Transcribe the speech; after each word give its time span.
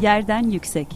Yerden 0.00 0.50
Yüksek 0.50 0.88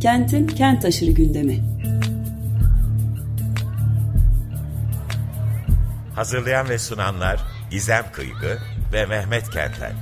Kentin 0.00 0.46
kent 0.46 0.84
aşırı 0.84 1.10
gündemi 1.10 1.60
Hazırlayan 6.14 6.68
ve 6.68 6.78
sunanlar 6.78 7.40
Gizem 7.70 8.04
Kıygı 8.12 8.58
ve 8.92 9.06
Mehmet 9.06 9.50
Kentler. 9.50 9.92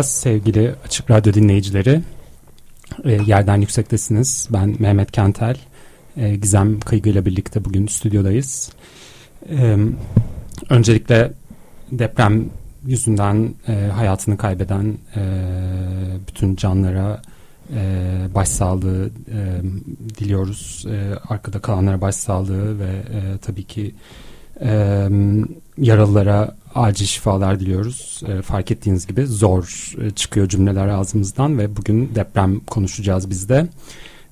Sevgili 0.00 0.74
Açık 0.84 1.10
Radyo 1.10 1.34
dinleyicileri, 1.34 2.00
e, 3.04 3.12
yerden 3.12 3.60
yüksektesiniz. 3.60 4.48
Ben 4.52 4.76
Mehmet 4.78 5.12
Kentel, 5.12 5.56
e, 6.16 6.36
Gizem 6.36 6.80
Kıygı 6.80 7.10
ile 7.10 7.24
birlikte 7.24 7.64
bugün 7.64 7.86
stüdyodayız. 7.86 8.72
E, 9.50 9.76
öncelikle 10.70 11.32
deprem 11.90 12.44
yüzünden 12.86 13.54
e, 13.68 13.72
hayatını 13.72 14.36
kaybeden 14.36 14.98
e, 15.16 15.22
bütün 16.28 16.56
canlara 16.56 17.22
e, 17.74 17.80
başsağlığı 18.34 19.06
e, 19.06 19.60
diliyoruz. 20.18 20.86
E, 20.88 21.14
arkada 21.28 21.58
kalanlara 21.58 22.00
başsağlığı 22.00 22.78
ve 22.78 22.90
e, 22.90 23.38
tabii 23.38 23.64
ki 23.64 23.94
yaralılara 25.78 26.56
acil 26.74 27.06
şifalar 27.06 27.60
diliyoruz. 27.60 28.22
E, 28.28 28.42
fark 28.42 28.70
ettiğiniz 28.70 29.06
gibi 29.06 29.26
zor 29.26 29.92
e, 30.02 30.10
çıkıyor 30.10 30.48
cümleler 30.48 30.88
ağzımızdan 30.88 31.58
ve 31.58 31.76
bugün 31.76 32.14
deprem 32.14 32.60
konuşacağız 32.60 33.30
biz 33.30 33.48
de. 33.48 33.66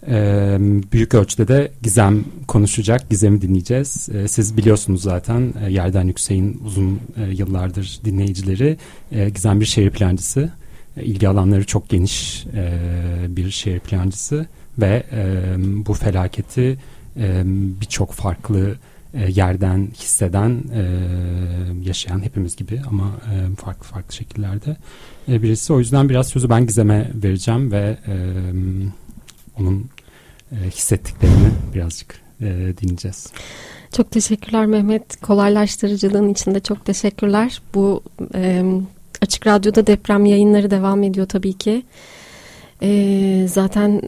E, 0.09 0.57
büyük 0.93 1.15
ölçüde 1.15 1.49
de 1.49 1.73
Gizem 1.83 2.25
konuşacak. 2.49 3.11
Gizem'i 3.11 3.43
dinleyeceğiz. 3.43 4.09
E, 4.09 4.29
siz 4.29 4.57
biliyorsunuz 4.57 5.03
zaten 5.03 5.55
e, 5.67 5.73
Yerden 5.73 6.07
Yüksek'in 6.07 6.61
uzun 6.65 7.01
e, 7.17 7.31
yıllardır 7.31 8.01
dinleyicileri. 8.05 8.77
E, 9.13 9.31
Gizem 9.31 9.61
bir 9.61 9.67
şehir 9.67 9.91
plancısı. 9.91 10.51
E, 10.97 11.05
ilgi 11.05 11.29
alanları 11.29 11.67
çok 11.67 11.89
geniş 11.89 12.47
e, 12.55 12.79
bir 13.29 13.51
şehir 13.51 13.81
plancısı 13.81 14.47
ve 14.79 15.03
e, 15.13 15.55
bu 15.59 15.95
felaketi 15.95 16.79
e, 17.17 17.43
birçok 17.81 18.13
farklı 18.13 18.75
e, 19.15 19.31
yerden 19.31 19.89
hisseden, 19.95 20.63
e, 20.75 20.83
yaşayan 21.83 22.25
hepimiz 22.25 22.57
gibi 22.57 22.83
ama 22.89 23.05
e, 23.05 23.57
farklı 23.57 23.85
farklı 23.85 24.15
şekillerde 24.15 24.77
birisi. 25.29 25.73
O 25.73 25.79
yüzden 25.79 26.09
biraz 26.09 26.29
sözü 26.29 26.51
ben 26.51 26.67
Gizem'e 26.67 27.11
vereceğim 27.15 27.73
ve 27.73 27.99
onun 29.59 29.87
hissettiklerini 30.53 31.51
birazcık 31.75 32.21
dinleyeceğiz. 32.81 33.33
Çok 33.97 34.11
teşekkürler 34.11 34.67
Mehmet. 34.67 35.21
Kolaylaştırıcılığın 35.21 36.29
için 36.29 36.55
de 36.55 36.61
çok 36.61 36.85
teşekkürler. 36.85 37.63
Bu 37.75 38.03
Açık 39.23 39.47
Radyo'da 39.47 39.87
deprem 39.87 40.27
yayınları 40.27 40.71
devam 40.71 41.03
ediyor 41.03 41.29
tabii 41.29 41.53
ki. 41.53 41.83
E, 42.83 43.47
zaten 43.49 44.03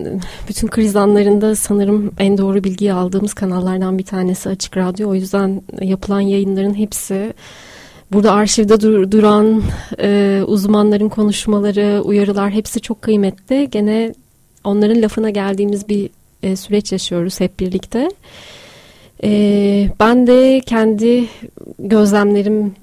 bütün 0.48 0.68
kriz 0.68 0.96
anlarında 0.96 1.56
sanırım 1.56 2.12
en 2.18 2.38
doğru 2.38 2.64
bilgiyi 2.64 2.92
aldığımız 2.92 3.34
kanallardan 3.34 3.98
bir 3.98 4.04
tanesi 4.04 4.48
Açık 4.48 4.76
Radyo. 4.76 5.08
O 5.08 5.14
yüzden 5.14 5.62
yapılan 5.80 6.20
yayınların 6.20 6.74
hepsi 6.74 7.34
burada 8.12 8.32
arşivde 8.32 8.80
dur, 8.80 9.10
duran 9.10 9.62
e, 9.98 10.42
uzmanların 10.46 11.08
konuşmaları, 11.08 12.02
uyarılar 12.04 12.50
hepsi 12.50 12.80
çok 12.80 13.02
kıymetli. 13.02 13.68
Gene 13.70 14.14
onların 14.64 15.02
lafına 15.02 15.30
geldiğimiz 15.30 15.88
bir 15.88 16.10
e, 16.42 16.56
süreç 16.56 16.92
yaşıyoruz 16.92 17.40
hep 17.40 17.60
birlikte. 17.60 18.08
E, 19.24 19.88
ben 20.00 20.26
de 20.26 20.60
kendi 20.66 21.24
gözlemlerim 21.78 22.74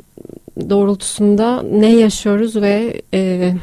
doğrultusunda 0.69 1.64
ne 1.64 1.96
yaşıyoruz 1.96 2.56
ve 2.56 3.02
e, 3.14 3.53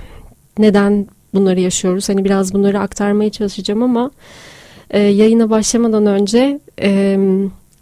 neden 0.58 1.06
bunları 1.34 1.60
yaşıyoruz. 1.60 2.08
Hani 2.08 2.24
biraz 2.24 2.54
bunları 2.54 2.80
aktarmaya 2.80 3.30
çalışacağım 3.30 3.82
ama 3.82 4.10
e, 4.90 4.98
yayına 4.98 5.50
başlamadan 5.50 6.06
önce 6.06 6.60
e, 6.80 7.18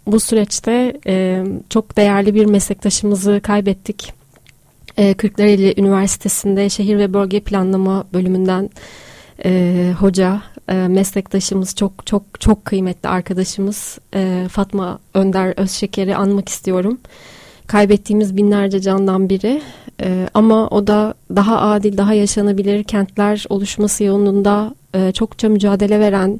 bu 0.07 0.19
süreçte 0.19 0.99
e, 1.07 1.43
çok 1.69 1.97
değerli 1.97 2.35
bir 2.35 2.45
meslektaşımızı 2.45 3.39
kaybettik. 3.43 4.13
E, 4.97 5.13
Kırklareli 5.13 5.73
Üniversitesi'nde 5.77 6.69
şehir 6.69 6.97
ve 6.97 7.13
bölge 7.13 7.39
planlama 7.39 8.05
bölümünden 8.13 8.69
e, 9.45 9.93
hoca 9.99 10.41
e, 10.69 10.73
meslektaşımız 10.73 11.75
çok 11.75 12.05
çok 12.05 12.23
çok 12.39 12.65
kıymetli 12.65 13.09
arkadaşımız 13.09 13.99
e, 14.13 14.47
Fatma 14.51 14.99
Önder 15.13 15.53
Özşeker'i 15.57 16.15
anmak 16.15 16.49
istiyorum. 16.49 16.97
Kaybettiğimiz 17.67 18.37
binlerce 18.37 18.81
candan 18.81 19.29
biri 19.29 19.61
e, 20.01 20.29
ama 20.33 20.67
o 20.67 20.87
da 20.87 21.13
daha 21.35 21.61
adil, 21.61 21.97
daha 21.97 22.13
yaşanabilir 22.13 22.83
kentler 22.83 23.45
oluşması 23.49 24.03
yolunda 24.03 24.75
e, 24.93 25.11
çokça 25.11 25.49
mücadele 25.49 25.99
veren 25.99 26.39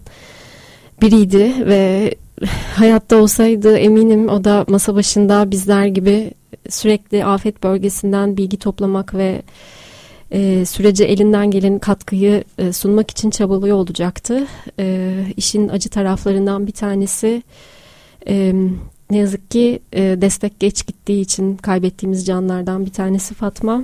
biriydi 1.01 1.53
ve 1.67 2.15
hayatta 2.75 3.15
olsaydı 3.15 3.77
eminim 3.77 4.29
o 4.29 4.43
da 4.43 4.65
masa 4.67 4.95
başında 4.95 5.51
bizler 5.51 5.85
gibi 5.85 6.31
sürekli 6.69 7.25
afet 7.25 7.63
bölgesinden 7.63 8.37
bilgi 8.37 8.57
toplamak 8.57 9.13
ve 9.13 9.41
e, 10.31 10.65
sürece 10.65 11.03
elinden 11.03 11.51
gelen 11.51 11.79
katkıyı 11.79 12.43
e, 12.57 12.73
sunmak 12.73 13.11
için 13.11 13.29
çabalıyor 13.29 13.77
olacaktı. 13.77 14.47
E, 14.79 15.13
işin 15.37 15.69
acı 15.69 15.89
taraflarından 15.89 16.67
bir 16.67 16.71
tanesi 16.71 17.43
e, 18.27 18.53
ne 19.09 19.17
yazık 19.17 19.51
ki 19.51 19.79
e, 19.93 20.01
destek 20.21 20.59
geç 20.59 20.87
gittiği 20.87 21.21
için 21.21 21.57
kaybettiğimiz 21.57 22.25
canlardan 22.25 22.85
bir 22.85 22.91
tanesi 22.91 23.33
Fatma. 23.33 23.83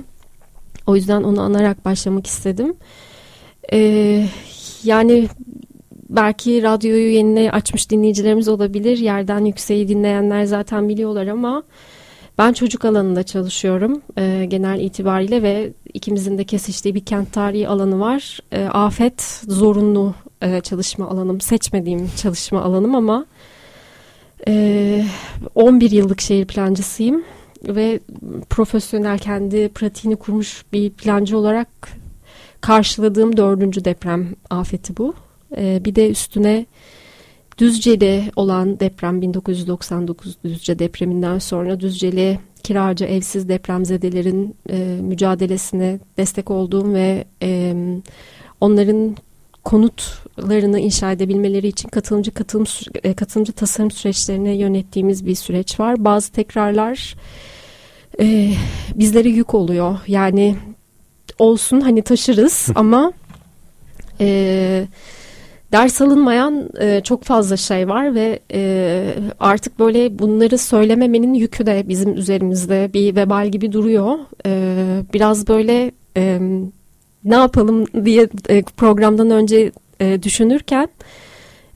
O 0.86 0.96
yüzden 0.96 1.22
onu 1.22 1.40
anarak 1.40 1.84
başlamak 1.84 2.26
istedim. 2.26 2.74
E, 3.72 3.78
yani 4.84 5.28
belki 6.08 6.62
radyoyu 6.62 7.12
yenine 7.12 7.50
açmış 7.50 7.90
dinleyicilerimiz 7.90 8.48
olabilir. 8.48 8.98
Yerden 8.98 9.44
yükseği 9.44 9.88
dinleyenler 9.88 10.44
zaten 10.44 10.88
biliyorlar 10.88 11.26
ama 11.26 11.62
ben 12.38 12.52
çocuk 12.52 12.84
alanında 12.84 13.22
çalışıyorum 13.22 14.02
e, 14.18 14.44
genel 14.48 14.80
itibariyle 14.80 15.42
ve 15.42 15.72
ikimizin 15.94 16.38
de 16.38 16.44
kesiştiği 16.44 16.94
bir 16.94 17.04
kent 17.04 17.32
tarihi 17.32 17.68
alanı 17.68 18.00
var. 18.00 18.38
Afet 18.72 19.22
zorunlu 19.48 20.14
çalışma 20.62 21.08
alanım, 21.08 21.40
seçmediğim 21.40 22.10
çalışma 22.16 22.62
alanım 22.62 22.94
ama 22.94 23.26
e, 24.48 25.04
11 25.54 25.90
yıllık 25.90 26.20
şehir 26.20 26.44
plancısıyım 26.46 27.22
ve 27.68 28.00
profesyonel 28.50 29.18
kendi 29.18 29.68
pratiğini 29.68 30.16
kurmuş 30.16 30.64
bir 30.72 30.90
plancı 30.90 31.38
olarak 31.38 31.68
karşıladığım 32.60 33.36
dördüncü 33.36 33.84
deprem 33.84 34.28
afeti 34.50 34.96
bu. 34.96 35.14
E, 35.56 35.84
bir 35.84 35.94
de 35.94 36.10
üstüne 36.10 36.66
Düzce'de 37.58 38.24
olan 38.36 38.80
deprem 38.80 39.22
1999 39.22 40.36
Düzce 40.44 40.78
depreminden 40.78 41.38
sonra 41.38 41.80
Düzce'li 41.80 42.38
kiracı 42.62 43.04
evsiz 43.04 43.48
depremzedelerin 43.48 44.56
e, 44.70 44.98
mücadelesine 45.02 45.98
destek 46.18 46.50
olduğum 46.50 46.94
ve 46.94 47.24
e, 47.42 47.74
onların 48.60 49.16
konutlarını 49.64 50.80
inşa 50.80 51.12
edebilmeleri 51.12 51.68
için 51.68 51.88
katılımcı 51.88 52.34
katılım 52.34 52.66
e, 53.02 53.14
katılımcı 53.14 53.52
tasarım 53.52 53.90
süreçlerini 53.90 54.56
yönettiğimiz 54.56 55.26
bir 55.26 55.34
süreç 55.34 55.80
var. 55.80 56.04
Bazı 56.04 56.32
tekrarlar 56.32 57.14
e, 58.20 58.52
bizlere 58.94 59.28
yük 59.28 59.54
oluyor. 59.54 59.98
Yani 60.06 60.56
olsun 61.38 61.80
hani 61.80 62.02
taşırız 62.02 62.68
ama 62.74 63.12
e, 64.20 64.86
ders 65.72 66.00
alınmayan 66.00 66.70
e, 66.80 67.00
çok 67.04 67.24
fazla 67.24 67.56
şey 67.56 67.88
var 67.88 68.14
ve 68.14 68.38
e, 68.52 69.14
artık 69.40 69.78
böyle 69.78 70.18
bunları 70.18 70.58
söylememenin 70.58 71.34
yükü 71.34 71.66
de 71.66 71.84
bizim 71.88 72.14
üzerimizde 72.14 72.90
bir 72.94 73.16
vebal 73.16 73.48
gibi 73.48 73.72
duruyor. 73.72 74.18
E, 74.46 74.74
biraz 75.14 75.48
böyle 75.48 75.92
e, 76.16 76.40
ne 77.24 77.34
yapalım 77.34 78.04
diye 78.04 78.28
e, 78.48 78.62
programdan 78.62 79.30
önce 79.30 79.72
e, 80.00 80.22
düşünürken 80.22 80.88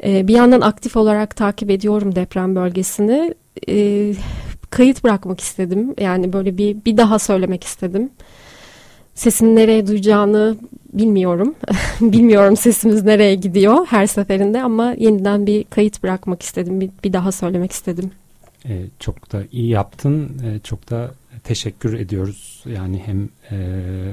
e, 0.04 0.28
bir 0.28 0.34
yandan 0.34 0.60
aktif 0.60 0.96
olarak 0.96 1.37
takip 1.37 1.70
ediyorum 1.70 2.14
deprem 2.14 2.56
bölgesini. 2.56 3.34
E, 3.69 4.14
kayıt 4.70 5.04
bırakmak 5.04 5.40
istedim. 5.40 5.94
Yani 6.00 6.32
böyle 6.32 6.58
bir 6.58 6.76
bir 6.84 6.96
daha 6.96 7.19
söylemek 7.19 7.64
istedim. 7.64 8.10
Sesini 9.14 9.56
nereye 9.56 9.87
duyacağını 9.87 10.56
bilmiyorum. 10.93 11.54
bilmiyorum 12.00 12.56
sesimiz 12.56 13.04
nereye 13.04 13.34
gidiyor 13.34 13.87
her 13.87 14.06
seferinde 14.06 14.62
ama 14.62 14.94
yeniden 14.99 15.46
bir 15.46 15.64
kayıt 15.64 16.02
bırakmak 16.02 16.42
istedim. 16.42 16.81
Bir, 16.81 16.90
bir 17.04 17.12
daha 17.12 17.32
söylemek 17.32 17.72
istedim. 17.72 18.10
Ee, 18.69 18.82
çok 18.99 19.32
da 19.32 19.42
iyi 19.52 19.69
yaptın. 19.69 20.31
Ee, 20.44 20.58
çok 20.58 20.90
da 20.90 21.10
teşekkür 21.46 21.98
ediyoruz. 21.98 22.64
Yani 22.66 23.02
hem 23.06 23.28
e, 23.50 23.58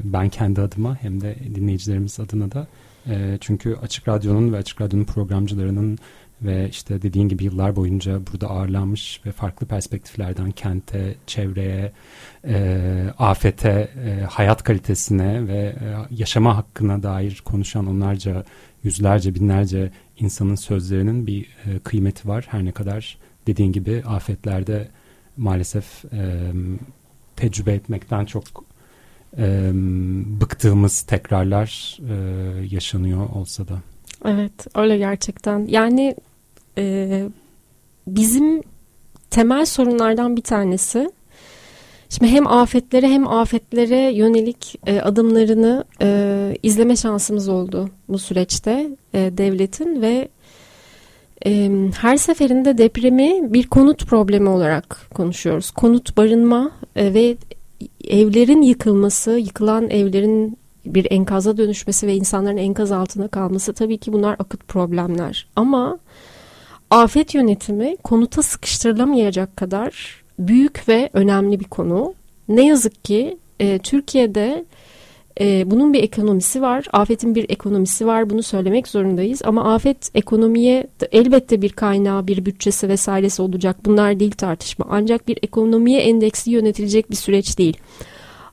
ben 0.04 0.30
kendi 0.30 0.62
adıma 0.62 0.98
hem 1.02 1.22
de 1.22 1.36
dinleyicilerimiz 1.56 2.20
adına 2.20 2.52
da. 2.52 2.68
E, 3.10 3.38
çünkü 3.42 3.76
Açık 3.76 4.08
Radyo'nun 4.08 4.54
ve 4.54 4.58
Açık 4.58 4.82
Radyo'nun 4.82 5.06
programcılarının 5.06 5.98
ve 6.42 6.70
işte 6.70 7.02
dediğin 7.02 7.28
gibi 7.28 7.44
yıllar 7.44 7.76
boyunca 7.76 8.20
burada 8.32 8.50
ağırlanmış 8.50 9.22
ve 9.26 9.32
farklı 9.32 9.68
perspektiflerden 9.68 10.52
kente, 10.52 11.16
çevreye, 11.28 11.92
e, 12.48 13.06
afete, 13.18 13.90
e, 14.06 14.24
hayat 14.24 14.64
kalitesine 14.64 15.48
ve 15.48 15.58
e, 15.58 15.76
yaşama 16.12 16.58
hakkına 16.58 17.04
dair 17.04 17.42
konuşan 17.46 17.88
onlarca, 17.88 18.44
yüzlerce, 18.84 19.36
binlerce 19.36 19.92
insanın 20.20 20.56
sözlerinin 20.56 21.28
bir 21.28 21.44
e, 21.44 21.80
kıymeti 21.80 22.28
var. 22.28 22.46
Her 22.50 22.66
ne 22.66 22.72
kadar 22.72 23.18
dediğin 23.48 23.72
gibi 23.72 24.04
afetlerde 24.08 24.88
maalesef 25.38 26.06
e, 26.14 26.52
tecrübe 27.36 27.74
etmekten 27.74 28.26
çok 28.26 28.44
e, 29.38 29.72
bıktığımız 30.42 31.02
tekrarlar 31.02 32.00
e, 32.10 32.16
yaşanıyor 32.76 33.30
olsa 33.30 33.68
da. 33.68 33.82
Evet 34.26 34.68
öyle 34.76 34.98
gerçekten. 34.98 35.66
Yani 35.68 36.16
e, 36.78 37.24
bizim 38.08 38.64
temel 39.30 39.66
sorunlardan 39.66 40.38
bir 40.38 40.42
tanesi 40.42 41.12
Şimdi 42.10 42.32
hem 42.32 42.48
afetlere 42.48 43.10
hem 43.10 43.28
afetlere 43.28 44.14
yönelik 44.14 44.80
e, 44.88 45.02
adımlarını 45.02 45.84
e, 46.02 46.58
izleme 46.64 46.96
şansımız 46.96 47.50
oldu 47.50 47.90
bu 48.10 48.20
süreçte 48.20 48.90
e, 49.14 49.20
devletin 49.38 50.02
ve 50.02 50.30
e, 51.46 51.72
her 52.02 52.18
seferinde 52.18 52.78
depremi 52.78 53.54
bir 53.54 53.68
konut 53.68 54.06
problemi 54.06 54.50
olarak 54.50 55.08
konuşuyoruz. 55.14 55.72
Konut 55.72 56.18
barınma 56.18 56.72
e, 56.96 57.14
ve 57.14 57.38
evlerin 58.08 58.62
yıkılması, 58.62 59.32
yıkılan 59.32 59.90
evlerin 59.90 60.58
bir 60.86 61.08
enkaza 61.12 61.58
dönüşmesi 61.58 62.08
ve 62.08 62.16
insanların 62.16 62.58
enkaz 62.58 62.92
altında 62.92 63.28
kalması 63.28 63.74
tabii 63.74 63.98
ki 63.98 64.14
bunlar 64.14 64.34
akut 64.40 64.68
problemler. 64.68 65.48
Ama 65.56 66.00
afet 66.90 67.36
yönetimi 67.36 67.98
konuta 67.98 68.42
sıkıştırılamayacak 68.42 69.58
kadar 69.58 70.24
büyük 70.40 70.90
ve 70.90 71.10
önemli 71.14 71.60
bir 71.60 71.66
konu. 71.66 72.14
Ne 72.48 72.68
yazık 72.68 73.04
ki 73.04 73.38
e, 73.60 73.80
Türkiye'de 73.80 74.66
e, 75.42 75.72
bunun 75.72 75.94
bir 75.94 76.04
ekonomisi 76.04 76.62
var. 76.62 76.86
Afetin 76.94 77.36
bir 77.36 77.50
ekonomisi 77.50 78.08
var. 78.08 78.30
Bunu 78.30 78.44
söylemek 78.44 78.88
zorundayız. 78.88 79.42
Ama 79.46 79.74
afet 79.74 80.10
ekonomiye 80.16 80.88
elbette 81.12 81.62
bir 81.62 81.70
kaynağı, 81.70 82.28
bir 82.28 82.46
bütçesi 82.46 82.90
vesairesi 82.90 83.42
olacak. 83.42 83.78
Bunlar 83.86 84.20
değil 84.20 84.32
tartışma. 84.32 84.86
Ancak 84.90 85.28
bir 85.28 85.40
ekonomiye 85.42 86.00
endeksli 86.02 86.52
yönetilecek 86.52 87.12
bir 87.12 87.16
süreç 87.16 87.58
değil. 87.58 87.78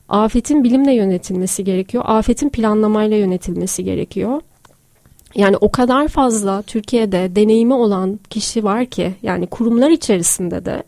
Afetin 0.09 0.63
bilimle 0.63 0.93
yönetilmesi 0.93 1.63
gerekiyor. 1.63 2.03
Afetin 2.07 2.49
planlamayla 2.49 3.17
yönetilmesi 3.17 3.83
gerekiyor. 3.83 4.41
Yani 5.35 5.57
o 5.57 5.71
kadar 5.71 6.07
fazla 6.07 6.61
Türkiye'de 6.61 7.35
deneyimi 7.35 7.73
olan 7.73 8.19
kişi 8.29 8.63
var 8.63 8.85
ki 8.85 9.13
yani 9.23 9.47
kurumlar 9.47 9.89
içerisinde 9.89 10.65
de 10.65 10.83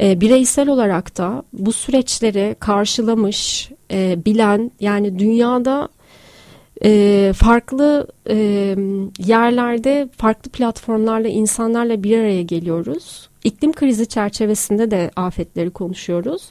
e, 0.00 0.20
bireysel 0.20 0.68
olarak 0.68 1.18
da 1.18 1.42
bu 1.52 1.72
süreçleri 1.72 2.56
karşılamış, 2.60 3.70
e, 3.90 4.18
bilen 4.24 4.70
yani 4.80 5.18
dünyada 5.18 5.88
e, 6.84 7.32
farklı 7.36 8.06
e, 8.28 8.36
yerlerde 9.18 10.08
farklı 10.16 10.50
platformlarla 10.50 11.28
insanlarla 11.28 12.02
bir 12.02 12.18
araya 12.18 12.42
geliyoruz. 12.42 13.28
İklim 13.44 13.72
krizi 13.72 14.06
çerçevesinde 14.06 14.90
de 14.90 15.10
afetleri 15.16 15.70
konuşuyoruz 15.70 16.50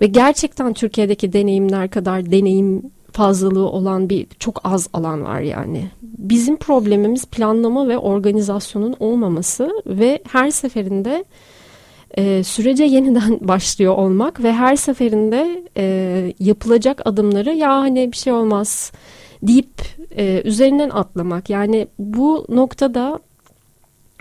ve 0.00 0.06
gerçekten 0.06 0.72
Türkiye'deki 0.72 1.32
deneyimler 1.32 1.90
kadar 1.90 2.30
deneyim 2.30 2.82
fazlalığı 3.12 3.68
olan 3.68 4.08
bir 4.08 4.26
çok 4.38 4.60
az 4.64 4.88
alan 4.92 5.24
var 5.24 5.40
yani. 5.40 5.90
Bizim 6.02 6.56
problemimiz 6.56 7.26
planlama 7.26 7.88
ve 7.88 7.98
organizasyonun 7.98 8.96
olmaması 9.00 9.70
ve 9.86 10.22
her 10.28 10.50
seferinde 10.50 11.24
e, 12.18 12.44
sürece 12.44 12.84
yeniden 12.84 13.38
başlıyor 13.48 13.96
olmak 13.96 14.42
ve 14.42 14.52
her 14.52 14.76
seferinde 14.76 15.64
e, 15.76 16.34
yapılacak 16.38 17.02
adımları 17.04 17.54
ya 17.54 17.74
hani 17.74 18.12
bir 18.12 18.16
şey 18.16 18.32
olmaz 18.32 18.92
deyip 19.42 19.72
e, 20.16 20.42
üzerinden 20.44 20.90
atlamak. 20.90 21.50
Yani 21.50 21.88
bu 21.98 22.46
noktada 22.48 23.18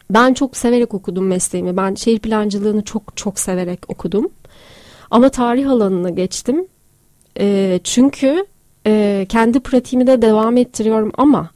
ben 0.09 0.33
çok 0.33 0.57
severek 0.57 0.93
okudum 0.93 1.27
mesleğimi. 1.27 1.77
Ben 1.77 1.95
şehir 1.95 2.19
plancılığını 2.19 2.83
çok 2.83 3.17
çok 3.17 3.39
severek 3.39 3.79
okudum. 3.87 4.29
Ama 5.11 5.29
tarih 5.29 5.69
alanına 5.69 6.09
geçtim. 6.09 6.67
E, 7.39 7.79
çünkü 7.83 8.45
e, 8.87 9.25
kendi 9.29 9.59
pratiğimi 9.59 10.07
de 10.07 10.21
devam 10.21 10.57
ettiriyorum 10.57 11.11
ama 11.17 11.49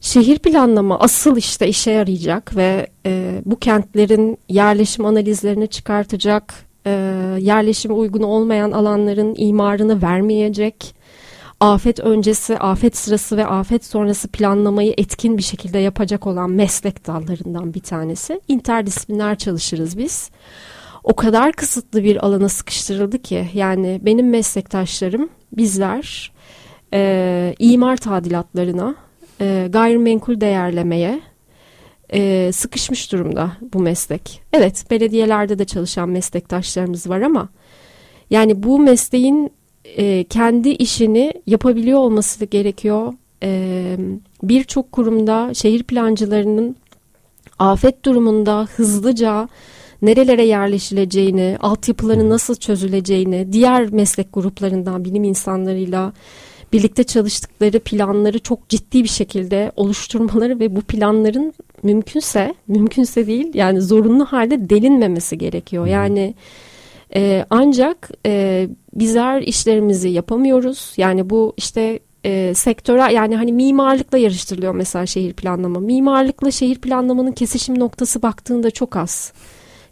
şehir 0.00 0.38
planlama 0.38 0.98
asıl 1.00 1.36
işte 1.36 1.68
işe 1.68 1.90
yarayacak 1.90 2.56
ve 2.56 2.86
e, 3.06 3.42
bu 3.44 3.58
kentlerin 3.58 4.38
yerleşim 4.48 5.06
analizlerini 5.06 5.68
çıkartacak, 5.68 6.54
e, 6.86 6.90
yerleşime 7.40 7.94
uygun 7.94 8.22
olmayan 8.22 8.72
alanların 8.72 9.34
imarını 9.38 10.02
vermeyecek, 10.02 10.94
afet 11.60 12.00
öncesi, 12.00 12.58
afet 12.58 12.96
sırası 12.96 13.36
ve 13.36 13.46
afet 13.46 13.84
sonrası 13.84 14.28
planlamayı 14.28 14.94
etkin 14.98 15.38
bir 15.38 15.42
şekilde 15.42 15.78
yapacak 15.78 16.26
olan 16.26 16.50
meslek 16.50 17.06
dallarından 17.06 17.74
bir 17.74 17.80
tanesi. 17.80 18.40
İnterdisipliner 18.48 19.38
çalışırız 19.38 19.98
biz. 19.98 20.30
O 21.04 21.16
kadar 21.16 21.52
kısıtlı 21.52 22.04
bir 22.04 22.26
alana 22.26 22.48
sıkıştırıldı 22.48 23.18
ki 23.18 23.48
yani 23.54 24.00
benim 24.02 24.30
meslektaşlarım 24.30 25.28
bizler 25.52 26.32
e, 26.94 27.54
imar 27.58 27.96
tadilatlarına, 27.96 28.94
e, 29.40 29.66
gayrimenkul 29.70 30.40
değerlemeye 30.40 31.20
e, 32.12 32.50
sıkışmış 32.52 33.12
durumda 33.12 33.52
bu 33.74 33.78
meslek. 33.78 34.42
Evet 34.52 34.84
belediyelerde 34.90 35.58
de 35.58 35.64
çalışan 35.64 36.08
meslektaşlarımız 36.08 37.08
var 37.08 37.20
ama 37.20 37.48
yani 38.30 38.62
bu 38.62 38.78
mesleğin 38.78 39.50
e, 39.84 40.24
kendi 40.24 40.68
işini 40.68 41.32
yapabiliyor 41.46 41.98
olması 41.98 42.44
gerekiyor. 42.44 43.14
E, 43.42 43.96
Birçok 44.42 44.92
kurumda 44.92 45.54
şehir 45.54 45.82
plancılarının 45.82 46.76
afet 47.58 48.04
durumunda 48.04 48.68
hızlıca 48.76 49.48
nerelere 50.02 50.44
yerleşileceğini, 50.44 51.56
altyapıların 51.60 52.30
nasıl 52.30 52.54
çözüleceğini, 52.54 53.52
diğer 53.52 53.92
meslek 53.92 54.32
gruplarından 54.32 55.04
bilim 55.04 55.24
insanlarıyla 55.24 56.12
birlikte 56.76 57.04
çalıştıkları 57.04 57.80
planları 57.80 58.38
çok 58.38 58.68
ciddi 58.68 59.02
bir 59.02 59.08
şekilde 59.08 59.72
oluşturmaları 59.76 60.60
ve 60.60 60.76
bu 60.76 60.80
planların 60.80 61.54
mümkünse, 61.82 62.54
mümkünse 62.68 63.26
değil 63.26 63.50
yani 63.54 63.80
zorunlu 63.80 64.24
halde 64.24 64.70
delinmemesi 64.70 65.38
gerekiyor. 65.38 65.86
Yani 65.86 66.34
e, 67.14 67.46
ancak 67.50 68.10
e, 68.26 68.68
bizler 68.94 69.42
işlerimizi 69.42 70.08
yapamıyoruz. 70.08 70.92
Yani 70.96 71.30
bu 71.30 71.54
işte 71.56 71.98
e, 72.24 72.54
sektöre 72.54 73.12
yani 73.12 73.36
hani 73.36 73.52
mimarlıkla 73.52 74.18
yarıştırılıyor 74.18 74.74
mesela 74.74 75.06
şehir 75.06 75.32
planlama. 75.32 75.80
Mimarlıkla 75.80 76.50
şehir 76.50 76.78
planlamanın 76.78 77.32
kesişim 77.32 77.78
noktası 77.78 78.22
baktığında 78.22 78.70
çok 78.70 78.96
az. 78.96 79.32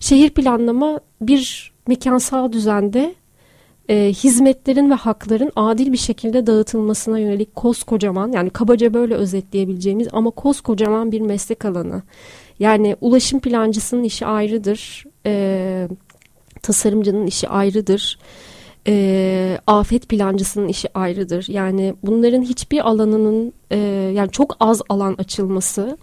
Şehir 0.01 0.31
planlama 0.31 1.01
bir 1.21 1.73
mekansal 1.87 2.53
düzende 2.53 3.15
e, 3.89 4.13
hizmetlerin 4.13 4.91
ve 4.91 4.95
hakların 4.95 5.53
adil 5.57 5.93
bir 5.93 5.99
şekilde 5.99 6.47
dağıtılmasına 6.47 7.19
yönelik 7.19 7.55
koskocaman 7.55 8.33
yani 8.33 8.51
kabaca 8.51 8.95
böyle 8.95 9.15
özetleyebileceğimiz 9.15 10.09
ama 10.13 10.31
koskocaman 10.31 11.13
bir 11.13 11.21
meslek 11.21 11.65
alanı. 11.65 12.03
Yani 12.59 12.97
ulaşım 13.01 13.41
plancısının 13.41 14.05
işi 14.05 14.27
ayrıdır, 14.27 15.05
e, 15.27 15.89
tasarımcının 16.63 17.27
işi 17.27 17.49
ayrıdır, 17.49 18.19
e, 18.87 19.59
afet 19.67 20.09
plancısının 20.09 20.69
işi 20.69 20.89
ayrıdır. 20.99 21.47
Yani 21.49 21.95
bunların 22.03 22.43
hiçbir 22.43 22.89
alanının 22.89 23.53
e, 23.71 23.79
yani 24.17 24.31
çok 24.31 24.57
az 24.61 24.83
alan 24.89 25.15
açılması 25.19 25.99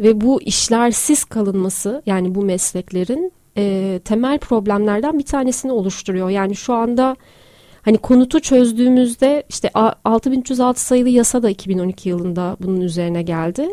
ve 0.00 0.20
bu 0.20 0.42
işlersiz 0.42 1.24
kalınması 1.24 2.02
yani 2.06 2.34
bu 2.34 2.42
mesleklerin 2.42 3.32
e, 3.56 4.00
temel 4.04 4.38
problemlerden 4.38 5.18
bir 5.18 5.24
tanesini 5.24 5.72
oluşturuyor. 5.72 6.30
Yani 6.30 6.56
şu 6.56 6.74
anda 6.74 7.16
hani 7.82 7.98
konutu 7.98 8.40
çözdüğümüzde 8.40 9.42
işte 9.48 9.70
6306 10.04 10.80
sayılı 10.80 11.08
yasa 11.08 11.42
da 11.42 11.50
2012 11.50 12.08
yılında 12.08 12.56
bunun 12.60 12.80
üzerine 12.80 13.22
geldi. 13.22 13.68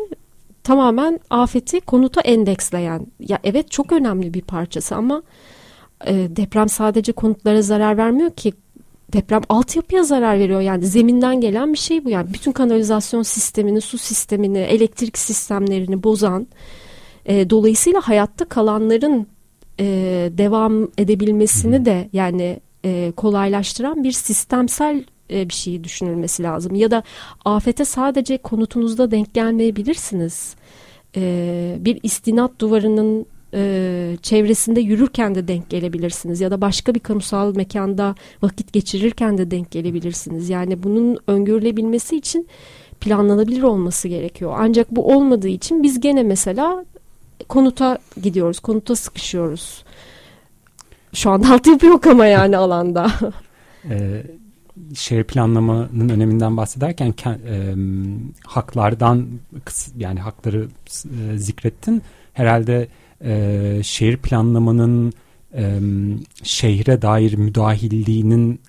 Tamamen 0.64 1.20
afeti 1.30 1.80
konuta 1.80 2.20
endeksleyen. 2.20 3.06
Ya 3.20 3.38
evet 3.44 3.70
çok 3.70 3.92
önemli 3.92 4.34
bir 4.34 4.42
parçası 4.42 4.96
ama 4.96 5.22
e, 6.06 6.12
deprem 6.14 6.68
sadece 6.68 7.12
konutlara 7.12 7.62
zarar 7.62 7.96
vermiyor 7.96 8.30
ki 8.30 8.52
deprem 9.12 9.42
altyapıya 9.48 10.02
zarar 10.02 10.38
veriyor. 10.38 10.60
Yani 10.60 10.86
zeminden 10.86 11.40
gelen 11.40 11.72
bir 11.72 11.78
şey 11.78 12.04
bu. 12.04 12.10
Yani 12.10 12.34
bütün 12.34 12.52
kanalizasyon 12.52 13.22
sistemini, 13.22 13.80
su 13.80 13.98
sistemini, 13.98 14.58
elektrik 14.58 15.18
sistemlerini 15.18 16.02
bozan, 16.02 16.46
e, 17.26 17.50
dolayısıyla 17.50 18.00
hayatta 18.00 18.44
kalanların 18.44 19.26
e, 19.80 19.84
devam 20.38 20.88
edebilmesini 20.98 21.84
de 21.84 22.08
yani 22.12 22.60
e, 22.84 23.12
kolaylaştıran 23.16 24.04
bir 24.04 24.12
sistemsel 24.12 25.04
e, 25.30 25.48
bir 25.48 25.54
şey 25.54 25.84
düşünülmesi 25.84 26.42
lazım. 26.42 26.74
Ya 26.74 26.90
da 26.90 27.02
afete 27.44 27.84
sadece 27.84 28.38
konutunuzda 28.38 29.10
denk 29.10 29.34
gelmeyebilirsiniz. 29.34 30.56
E, 31.16 31.76
bir 31.80 32.00
istinat 32.02 32.58
duvarının 32.58 33.26
e, 33.54 34.16
çevresinde 34.22 34.80
yürürken 34.80 35.34
de 35.34 35.48
denk 35.48 35.70
gelebilirsiniz 35.70 36.40
ya 36.40 36.50
da 36.50 36.60
başka 36.60 36.94
bir 36.94 37.00
kamusal 37.00 37.56
mekanda 37.56 38.14
vakit 38.42 38.72
geçirirken 38.72 39.38
de 39.38 39.50
denk 39.50 39.70
gelebilirsiniz. 39.70 40.48
Yani 40.48 40.82
bunun 40.82 41.18
öngörülebilmesi 41.26 42.16
için 42.16 42.48
planlanabilir 43.00 43.62
olması 43.62 44.08
gerekiyor. 44.08 44.54
Ancak 44.58 44.90
bu 44.90 45.14
olmadığı 45.14 45.48
için 45.48 45.82
biz 45.82 46.00
gene 46.00 46.22
mesela 46.22 46.84
konuta 47.48 47.98
gidiyoruz, 48.22 48.60
konuta 48.60 48.96
sıkışıyoruz. 48.96 49.84
Şu 51.12 51.30
anda 51.30 51.50
altyapı 51.54 51.86
yok 51.86 52.06
ama 52.06 52.26
yani 52.26 52.56
alanda. 52.56 53.12
Ee, 53.90 54.22
şehir 54.94 55.24
planlamanın 55.24 56.08
öneminden 56.08 56.56
bahsederken 56.56 57.14
e, 57.26 57.74
haklardan 58.46 59.28
yani 59.96 60.20
hakları 60.20 60.68
e, 61.04 61.38
zikrettin. 61.38 62.02
Herhalde 62.32 62.88
e, 63.24 63.80
şehir 63.82 64.16
planlamanın 64.16 65.12
e, 65.54 65.80
şehre 66.42 67.02
dair 67.02 67.34
müdahilliğinin 67.34 68.60